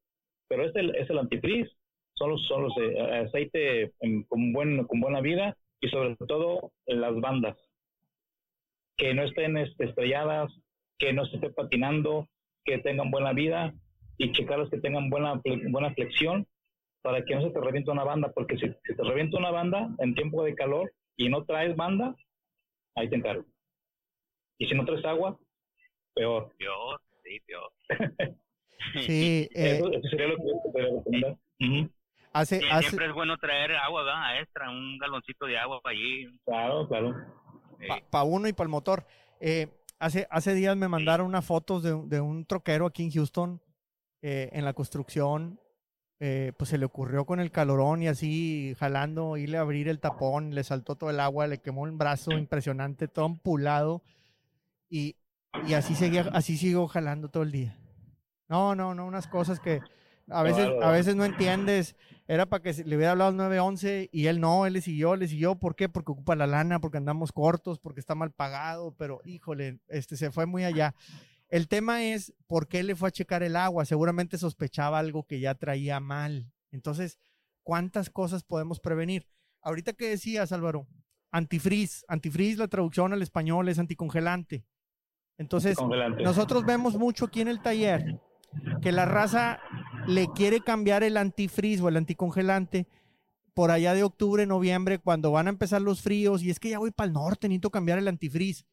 [0.48, 1.70] Pero es es el antifreeze,
[2.14, 3.92] son los, son los eh, aceite
[4.28, 7.56] con, buen, con buena vida y sobre todo las bandas
[8.96, 10.52] que no estén este, estrelladas,
[10.98, 12.28] que no se esté patinando,
[12.64, 13.74] que tengan buena vida
[14.18, 15.40] y checarlas que tengan buena,
[15.70, 16.46] buena flexión
[17.02, 20.14] para que no se te reviente una banda, porque si, te revienta una banda en
[20.14, 22.16] tiempo de calor y no traes banda,
[22.96, 23.44] ahí te encargo.
[24.58, 25.38] Y si no traes agua,
[26.14, 26.50] peor.
[26.58, 27.72] Peor, sí, peor.
[28.94, 30.42] sí, eh, eso, sería lo que
[30.72, 31.36] te recomendar.
[32.32, 34.40] hace, Siempre es bueno traer agua, ¿verdad?
[34.40, 36.26] Extra, un galoncito de agua para allí.
[36.44, 37.14] Claro, claro
[38.10, 39.06] para uno y para el motor.
[39.40, 39.68] Eh,
[39.98, 43.60] hace, hace días me mandaron unas fotos de, de un troquero aquí en Houston,
[44.22, 45.60] eh, en la construcción,
[46.18, 50.00] eh, pues se le ocurrió con el calorón y así jalando, irle a abrir el
[50.00, 54.02] tapón, le saltó todo el agua, le quemó el brazo impresionante, todo empulado
[54.88, 55.16] y,
[55.66, 57.78] y así seguía, así siguió jalando todo el día.
[58.48, 59.80] No, no, no, unas cosas que
[60.28, 61.96] a veces, a veces no entiendes.
[62.28, 65.28] Era para que le hubiera hablado al 911 y él no, él le siguió, le
[65.28, 65.54] siguió.
[65.56, 65.88] ¿Por qué?
[65.88, 70.32] Porque ocupa la lana, porque andamos cortos, porque está mal pagado, pero híjole, este se
[70.32, 70.94] fue muy allá.
[71.48, 73.84] El tema es por qué le fue a checar el agua.
[73.84, 76.50] Seguramente sospechaba algo que ya traía mal.
[76.72, 77.18] Entonces,
[77.62, 79.28] ¿cuántas cosas podemos prevenir?
[79.62, 80.88] Ahorita que decías, Álvaro,
[81.30, 82.04] antifreeze.
[82.08, 84.64] Antifreeze, la traducción al español es anticongelante.
[85.38, 85.76] Entonces,
[86.18, 88.18] nosotros vemos mucho aquí en el taller
[88.80, 89.60] que la raza
[90.06, 92.86] le quiere cambiar el antifreeze o el anticongelante
[93.54, 96.78] por allá de octubre, noviembre, cuando van a empezar los fríos, y es que ya
[96.78, 98.64] voy para el norte, necesito cambiar el antifreeze.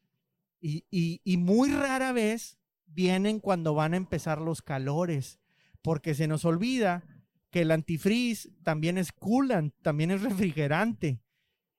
[0.60, 5.38] Y, y muy rara vez vienen cuando van a empezar los calores,
[5.82, 7.04] porque se nos olvida
[7.50, 11.20] que el antifreeze también es coolant, también es refrigerante.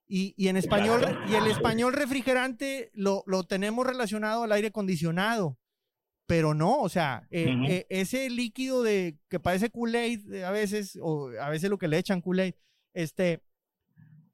[0.08, 5.58] Y, y en español, y el español refrigerante lo, lo, tenemos relacionado al aire acondicionado,
[6.28, 10.98] pero no, o sea, eh, eh, ese líquido de que parece Kool-Aid eh, a veces,
[11.02, 12.56] o a veces lo que le echan Kool-Aid,
[12.94, 13.44] este,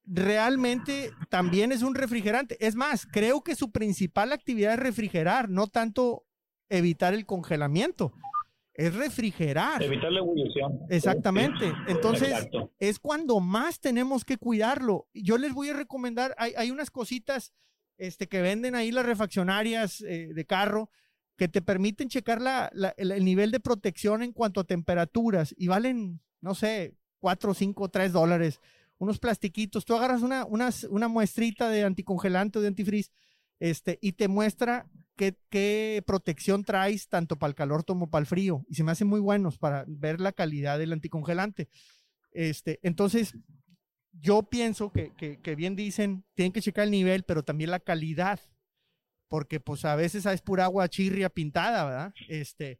[0.06, 2.58] realmente también es un refrigerante.
[2.66, 6.26] Es más, creo que su principal actividad es refrigerar, no tanto
[6.70, 8.14] evitar el congelamiento.
[8.74, 9.84] Es refrigerar.
[9.84, 10.80] Evitar la ebullición.
[10.90, 11.74] Exactamente.
[11.88, 12.48] Entonces,
[12.80, 15.10] es cuando más tenemos que cuidarlo.
[15.14, 17.54] Yo les voy a recomendar, hay, hay unas cositas
[17.98, 20.90] este, que venden ahí las refaccionarias eh, de carro
[21.42, 26.22] que te permiten checar la, el, nivel de protección en cuanto a temperaturas y valen,
[26.40, 28.60] no sé, 4, 5, 3 dólares.
[29.00, 29.84] Unos plastiquitos.
[29.84, 33.10] Tú agarras una, una, una muestrita de anticongelante o de antifreeze
[33.60, 38.64] este, y te muestra qué, protección traes tanto para el calor como para el frío.
[38.70, 41.70] Y se me hacen muy buenos para ver la calidad del anticongelante.
[42.34, 43.36] Este, entonces,
[44.12, 45.12] yo pienso que,
[45.42, 48.40] que, bien dicen, tienen que checar el nivel, pero también la calidad,
[49.32, 52.14] porque pues a veces es pura agua chirria pintada, ¿verdad?
[52.28, 52.80] Este,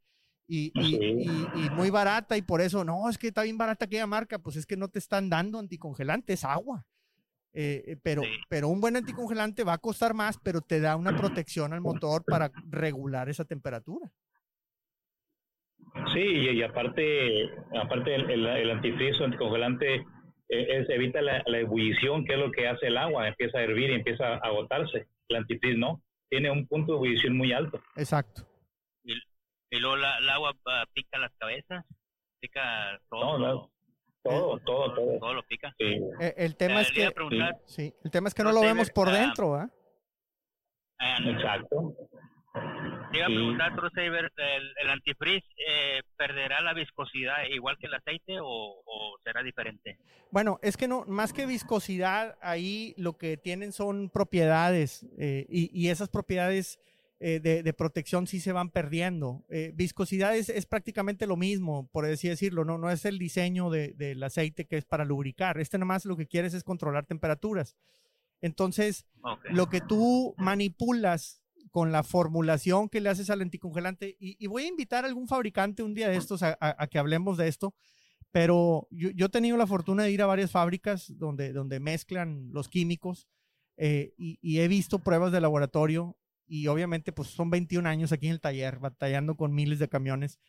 [0.50, 4.06] y, y, y, muy barata y por eso, no, es que está bien barata aquella
[4.06, 6.86] marca, pues es que no te están dando anticongelante, es agua.
[7.54, 11.16] Eh, eh, pero, pero un buen anticongelante va a costar más, pero te da una
[11.16, 14.12] protección al motor para regular esa temperatura.
[16.14, 17.50] Sí, y, aparte,
[17.82, 20.06] aparte el, el, el anticongelante
[20.50, 23.90] eh, es, evita la, ebullición, que es lo que hace el agua, empieza a hervir
[23.92, 25.08] y empieza a agotarse.
[25.30, 26.02] El antifreeze no,
[26.32, 27.80] tiene un punto de ebullición muy alto.
[27.98, 28.48] Exacto.
[29.04, 29.14] Y,
[29.80, 31.86] luego el agua ah, pica las cabezas,
[32.40, 33.38] pica todo.
[33.38, 33.72] No,
[34.24, 35.20] todo, todo, todo.
[35.20, 35.76] Todo lo pica.
[35.78, 36.00] Sí.
[36.22, 37.12] Eh, el, tema es que,
[37.66, 37.94] sí.
[38.04, 39.70] el tema es que no, lo vemos por dentro, ¿ah?
[41.26, 41.96] Exacto.
[42.54, 47.94] Te iba a preguntar, Saber, ¿el, el antifreeze eh, perderá la viscosidad igual que el
[47.94, 49.98] aceite o, o, será diferente?
[50.32, 55.70] Bueno, es que no, más que viscosidad, ahí lo que tienen son propiedades eh, y,
[55.74, 56.80] y, esas propiedades
[57.24, 59.44] eh, de, protección sí se van perdiendo.
[59.50, 64.24] Eh, viscosidad es, prácticamente lo mismo, por así decirlo, no, no es el diseño del
[64.24, 65.60] aceite que es para lubricar.
[65.60, 67.78] Este nada más lo que quieres es controlar temperaturas.
[68.42, 69.06] Entonces,
[69.52, 71.41] lo que tú manipulas
[71.72, 75.84] con la formulación que le haces al anticongelante, y, voy a invitar a algún fabricante
[75.84, 77.74] un día de estos a, que hablemos de esto,
[78.32, 82.70] pero yo, he tenido la fortuna de ir a varias fábricas donde, donde mezclan los
[82.70, 83.28] químicos
[83.78, 88.28] eh, y, y, he visto pruebas de laboratorio y obviamente pues son 21 años aquí
[88.28, 90.40] en el taller, batallando con miles de camiones,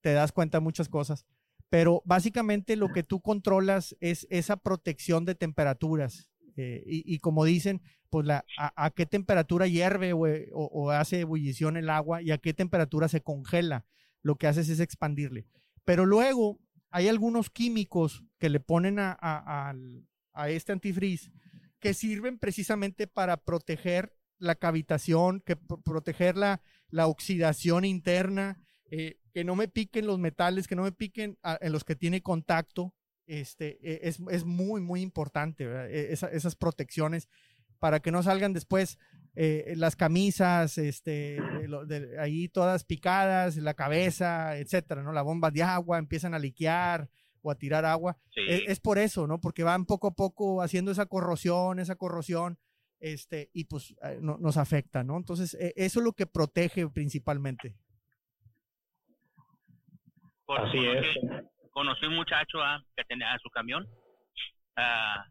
[0.00, 1.24] te das cuenta de muchas cosas.
[1.72, 6.30] Pero básicamente lo que tú controlas es esa protección de temperaturas.
[6.56, 7.80] Eh, y, como dicen,
[8.12, 13.22] pues a, qué temperatura hierve o, hace ebullición el agua y a qué temperatura se
[13.22, 13.86] congela.
[14.20, 15.46] Lo que haces es expandirle.
[15.86, 16.60] Pero luego
[16.90, 21.32] hay algunos químicos que le ponen a, a este antifreeze
[21.80, 26.60] que sirven precisamente para proteger la cavitación, que proteger la,
[26.90, 28.60] la oxidación interna,
[28.90, 32.20] eh, que no me piquen los metales, que no me piquen en los que tiene
[32.20, 32.94] contacto.
[33.24, 37.28] Este, e, es, es, muy, muy importante e, esas protecciones
[37.82, 38.96] para que no salgan después
[39.34, 41.40] eh, las camisas, este,
[42.20, 45.10] ahí todas picadas, la cabeza, etcétera, ¿no?
[45.10, 47.08] La bomba de agua empiezan a liquear
[47.42, 48.16] o a tirar agua.
[48.36, 49.40] E, es, por eso, ¿no?
[49.40, 52.56] Porque van poco a poco haciendo esa corrosión, esa corrosión
[53.00, 55.16] este, y pues eh, nos afecta, ¿no?
[55.16, 57.74] Entonces, e, eso es lo que protege principalmente.
[60.46, 61.04] Así es.
[61.72, 63.88] Conocí un muchacho ah, que tenía su camión,
[64.76, 65.26] ah,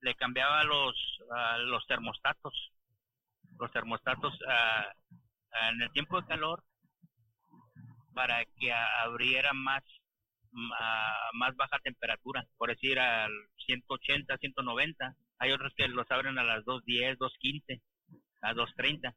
[0.00, 0.94] le cambiaba los,
[1.34, 2.72] ah, los termostatos,
[3.58, 4.38] los termostatos
[5.70, 6.62] en el tiempo de calor
[8.14, 9.82] para que abriera más
[10.50, 13.30] más baja temperatura, por decir al
[13.66, 15.14] 180, 190.
[15.38, 17.82] Hay otros que los abren a las 210, 215,
[18.42, 19.14] a 230.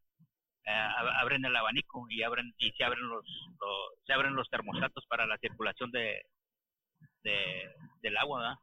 [0.64, 0.72] Eh,
[1.20, 3.26] abren el abanico y abren y se abren los,
[4.06, 6.22] se abren los termostatos para la circulación de,
[7.24, 8.60] del agua.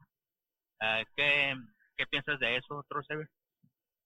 [0.81, 1.57] Uh, ¿qué,
[1.99, 3.29] ¿Qué piensas de eso, Trosever?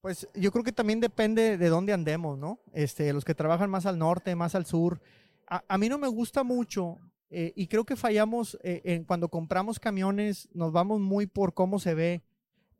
[0.01, 2.59] Pues yo creo que también depende de dónde andemos, ¿no?
[2.73, 4.99] Este, los que trabajan más al norte, más al sur.
[5.47, 6.99] A, a mí no me gusta mucho
[7.35, 11.79] eh, y creo que fallamos eh, en cuando compramos camiones, nos vamos muy por cómo
[11.79, 12.23] se ve,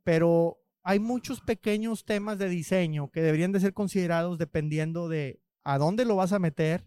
[0.03, 5.79] pero hay muchos pequeños temas de diseño que deberían de ser considerados dependiendo de a
[5.79, 6.85] dónde lo vas a meter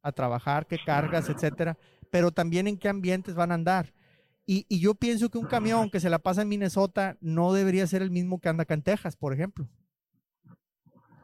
[0.00, 1.76] a trabajar, qué cargas, etcétera,
[2.10, 3.92] pero también en qué ambientes van a andar.
[4.46, 8.00] Y, yo pienso que un camión que se la pasa en Minnesota no debería ser
[8.00, 9.68] el mismo que anda acá en Texas, por ejemplo.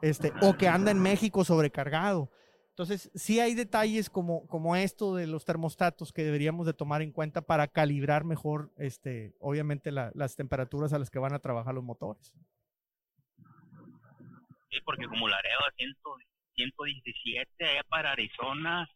[0.00, 2.32] Este, o que anda en México sobrecargado.
[2.70, 7.12] Entonces, sí hay detalles como, como esto de los termostatos que deberíamos de tomar en
[7.12, 11.84] cuenta para calibrar mejor, este, obviamente, las temperaturas a las que van a trabajar los
[11.84, 12.34] motores.
[14.70, 18.88] Sí, porque como Laredo a 117, allá para Arizona,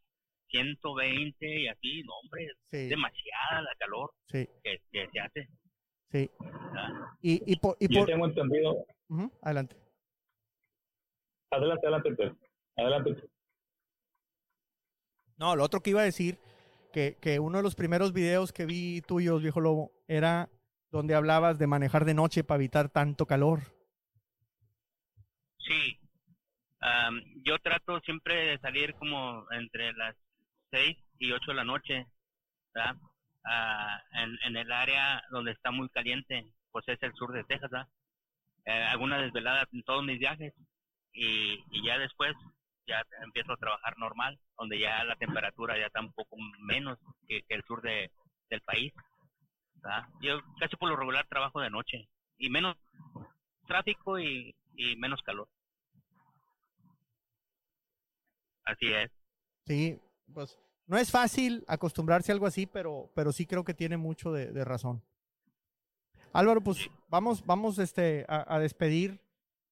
[0.51, 5.49] 120 y así, no, hombre, es demasiada la calor que, se hace.
[6.11, 6.31] Sí.
[7.23, 8.87] Y, y, por, y Yo tengo entendido.
[9.43, 9.77] Adelante.
[11.51, 12.37] Adelante, adelante,
[12.77, 13.29] Adelante.
[15.39, 16.39] No, lo otro que iba a decir,
[16.93, 20.49] que, que uno de los primeros videos que vi tuyos, viejo lobo, era
[20.91, 23.61] donde hablabas de manejar de noche para evitar tanto calor.
[25.59, 25.99] Sí.
[27.45, 30.17] yo trato siempre de salir como entre las
[30.71, 32.07] 6 y 8 de la noche,
[32.75, 37.71] ah, en, en, el área donde está muy caliente, pues es el sur de Texas,
[38.67, 40.53] eh, alguna desvelada en todos mis viajes
[41.12, 42.35] y, ya después
[42.87, 46.99] ya empiezo a trabajar normal, donde ya la temperatura ya está un poco menos
[47.29, 48.11] que, el sur de,
[48.51, 48.93] del país.
[50.21, 52.09] Yo casi por lo regular trabajo de noche
[52.39, 52.77] y menos
[53.69, 55.49] tráfico y, y menos calor.
[58.64, 59.11] Así es.
[59.64, 60.01] Sí,
[60.33, 64.33] pues no es fácil acostumbrarse a algo así, pero, pero sí creo que tiene mucho
[64.33, 65.03] de, razón.
[66.33, 69.20] Álvaro, pues vamos, vamos este, a, despedir.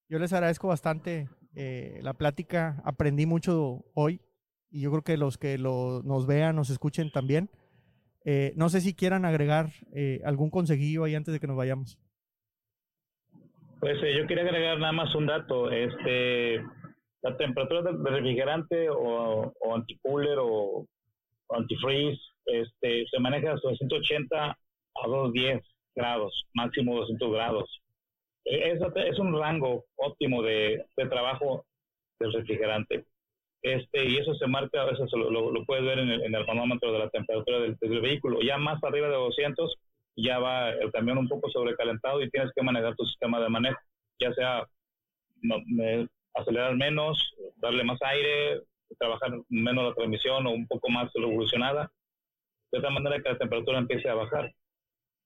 [0.09, 2.81] Yo les agradezco bastante eh, la plática.
[2.83, 4.19] Aprendí mucho hoy
[4.69, 7.49] y yo creo que los que lo, nos vean, nos escuchen también.
[8.25, 11.97] Eh, no sé si quieran agregar eh, algún consejillo ahí antes de que nos vayamos.
[13.79, 15.69] Pues yo quería agregar nada más un dato.
[15.69, 16.61] Este,
[17.25, 20.85] la temperatura del refrigerante o, o anticooler o
[21.49, 25.63] antifreeze este, se maneja a 180 a 210
[25.95, 27.81] grados, máximo 200 grados.
[28.45, 31.65] E, es, es un rango óptimo de, de, trabajo
[32.19, 33.05] del refrigerante.
[33.63, 36.45] Este, y eso se marca, a veces lo, lo, puedes ver en el, en el,
[36.45, 38.39] manómetro de la temperatura del, del, vehículo.
[38.41, 39.73] Ya más arriba de 200,
[40.17, 43.79] ya va el camión un poco sobrecalentado y tienes que manejar tu sistema de manejo,
[44.19, 44.67] ya sea
[46.35, 47.17] acelerar menos,
[47.55, 48.61] darle más aire,
[48.99, 51.91] trabajar menos la transmisión o un poco más evolucionada,
[52.71, 54.53] de tal manera que la temperatura empiece a bajar.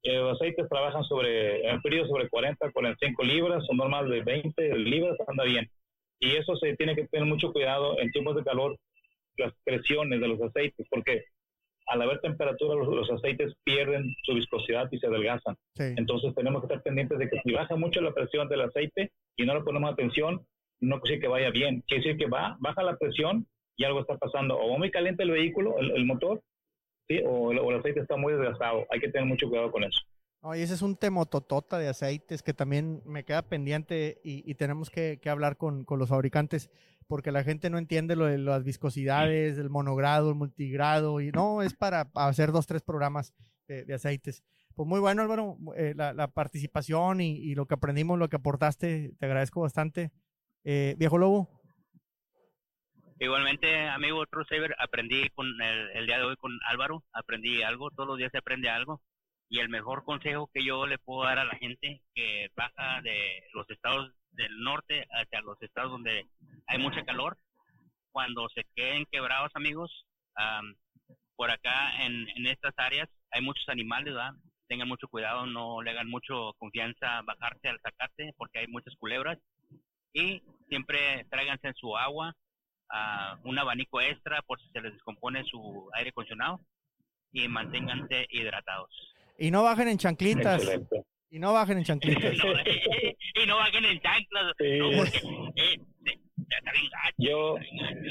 [0.03, 4.75] Eh, los aceites trabajan sobre, en frío sobre 40, 45 libras, son normales de 20
[4.77, 5.69] libras, anda bien.
[6.19, 8.77] Y eso se tiene que tener mucho cuidado en tiempos de calor,
[9.37, 11.25] las presiones de los aceites, porque
[11.87, 15.55] al haber temperatura los, aceites pierden su viscosidad y se adelgazan.
[15.77, 19.45] Entonces tenemos que estar pendientes de que si baja mucho la presión del aceite y
[19.45, 20.45] no le ponemos atención,
[20.81, 24.01] no quiere decir que vaya bien, quiere decir que va, baja la presión y algo
[24.01, 24.57] está pasando.
[24.57, 26.41] O muy caliente el vehículo, el, motor,
[27.07, 27.21] ¿sí?
[27.25, 28.85] o, el, aceite está muy desgastado.
[28.91, 29.99] Hay que tener mucho cuidado con eso.
[30.41, 35.19] Oye, ese es un temototota de aceites que también me queda pendiente y, tenemos que,
[35.25, 36.69] hablar con, los fabricantes
[37.07, 41.61] porque la gente no entiende lo de las viscosidades, el monogrado, el multigrado y no,
[41.61, 43.33] es para, hacer dos, tres programas
[43.67, 44.43] de, aceites.
[44.75, 49.25] Pues muy bueno, Álvaro, eh, la, participación y, lo que aprendimos, lo que aportaste, te
[49.25, 50.11] agradezco bastante.
[50.63, 51.49] Eh, viejo Lobo.
[53.19, 58.07] Igualmente, amigo True Saber, aprendí con el, día de hoy con Álvaro, aprendí algo, todos
[58.07, 59.01] los días se aprende algo.
[59.49, 63.43] Y el mejor consejo que yo le puedo dar a la gente que baja de
[63.53, 66.27] los estados del norte hacia los estados donde
[66.67, 67.37] hay mucha calor,
[68.11, 70.05] cuando se queden quebrados, amigos,
[71.35, 74.13] por acá en, estas áreas hay muchos animales.
[74.67, 79.39] Tengan mucho cuidado, no le hagan mucho confianza bajarse al zacate porque hay muchas culebras
[80.13, 82.35] y siempre tráiganse su agua,
[82.91, 86.59] uh, un abanico extra por si se les descompone su aire acondicionado
[87.31, 88.89] y manténganse hidratados.
[89.37, 90.63] Y no bajen en chanclitas.
[91.29, 92.33] Y no bajen en chanclitas.
[93.35, 94.55] y no bajen en chanclas.
[97.17, 97.55] Yo,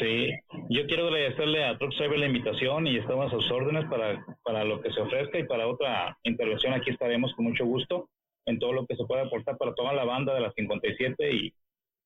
[0.00, 0.30] sí,
[0.70, 4.64] yo quiero agradecerle a Truck Saver la invitación y estamos a sus órdenes para, para
[4.64, 8.08] lo que se ofrezca y para otra intervención aquí estaremos con mucho gusto
[8.46, 11.54] en todo lo que se pueda aportar para toda la banda de la 57 y,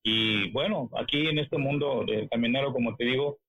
[0.03, 3.39] y bueno, aquí en este mundo del camionero, como te digo,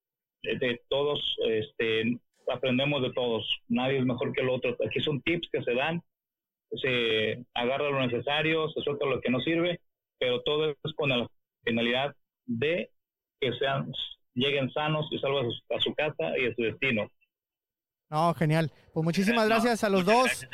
[0.42, 2.18] de, todos este,
[2.52, 4.76] aprendemos de todos, nadie es mejor que el otro.
[4.86, 6.00] Aquí son tips que se dan,
[6.80, 9.80] se agarra lo necesario, se suelta lo que no sirve,
[10.18, 11.26] pero todo es con la
[11.64, 12.14] finalidad
[12.46, 12.90] de
[13.40, 13.92] que sean
[14.34, 17.08] lleguen sanos y salvos a su, casa y a su destino.
[18.10, 18.72] No, genial.
[18.92, 20.46] Pues muchísimas gracias a los dos.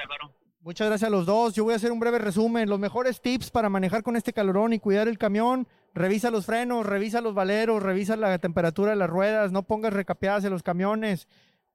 [0.60, 1.54] Muchas gracias a los dos.
[1.54, 2.68] Yo voy a hacer un breve resumen.
[2.68, 5.66] Los mejores tips para manejar con este calorón y cuidar el camión.
[5.94, 10.44] Revisa los frenos, revisa los valeros, revisa la temperatura de las ruedas, no pongas recapeadas
[10.44, 11.26] en los camiones.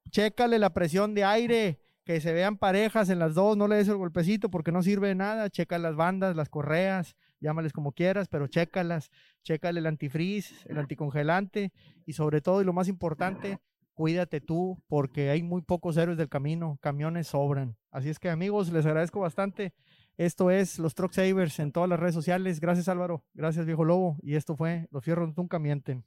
[0.09, 3.87] Chécale la presión de aire, que se vean parejas en las dos, no le des
[3.87, 5.49] el golpecito porque no sirve de nada.
[5.49, 9.09] Checa las bandas, las correas, llámales como quieras, pero chécalas.
[9.43, 11.73] Chécale el antifreeze, el anticongelante
[12.05, 13.57] y sobre todo y lo más importante,
[13.95, 17.75] cuídate tú porque hay muy pocos héroes del camino, camiones sobran.
[17.91, 19.73] Así es que amigos, les agradezco bastante.
[20.17, 22.59] Esto es los Truck Savers en todas las redes sociales.
[22.59, 26.05] Gracias Álvaro, gracias Viejo Lobo y esto fue Los Fierros Nunca Mienten.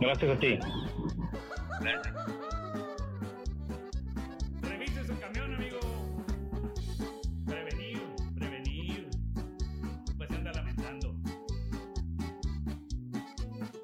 [0.00, 0.58] Gracias a ti.
[1.80, 2.43] Gracias.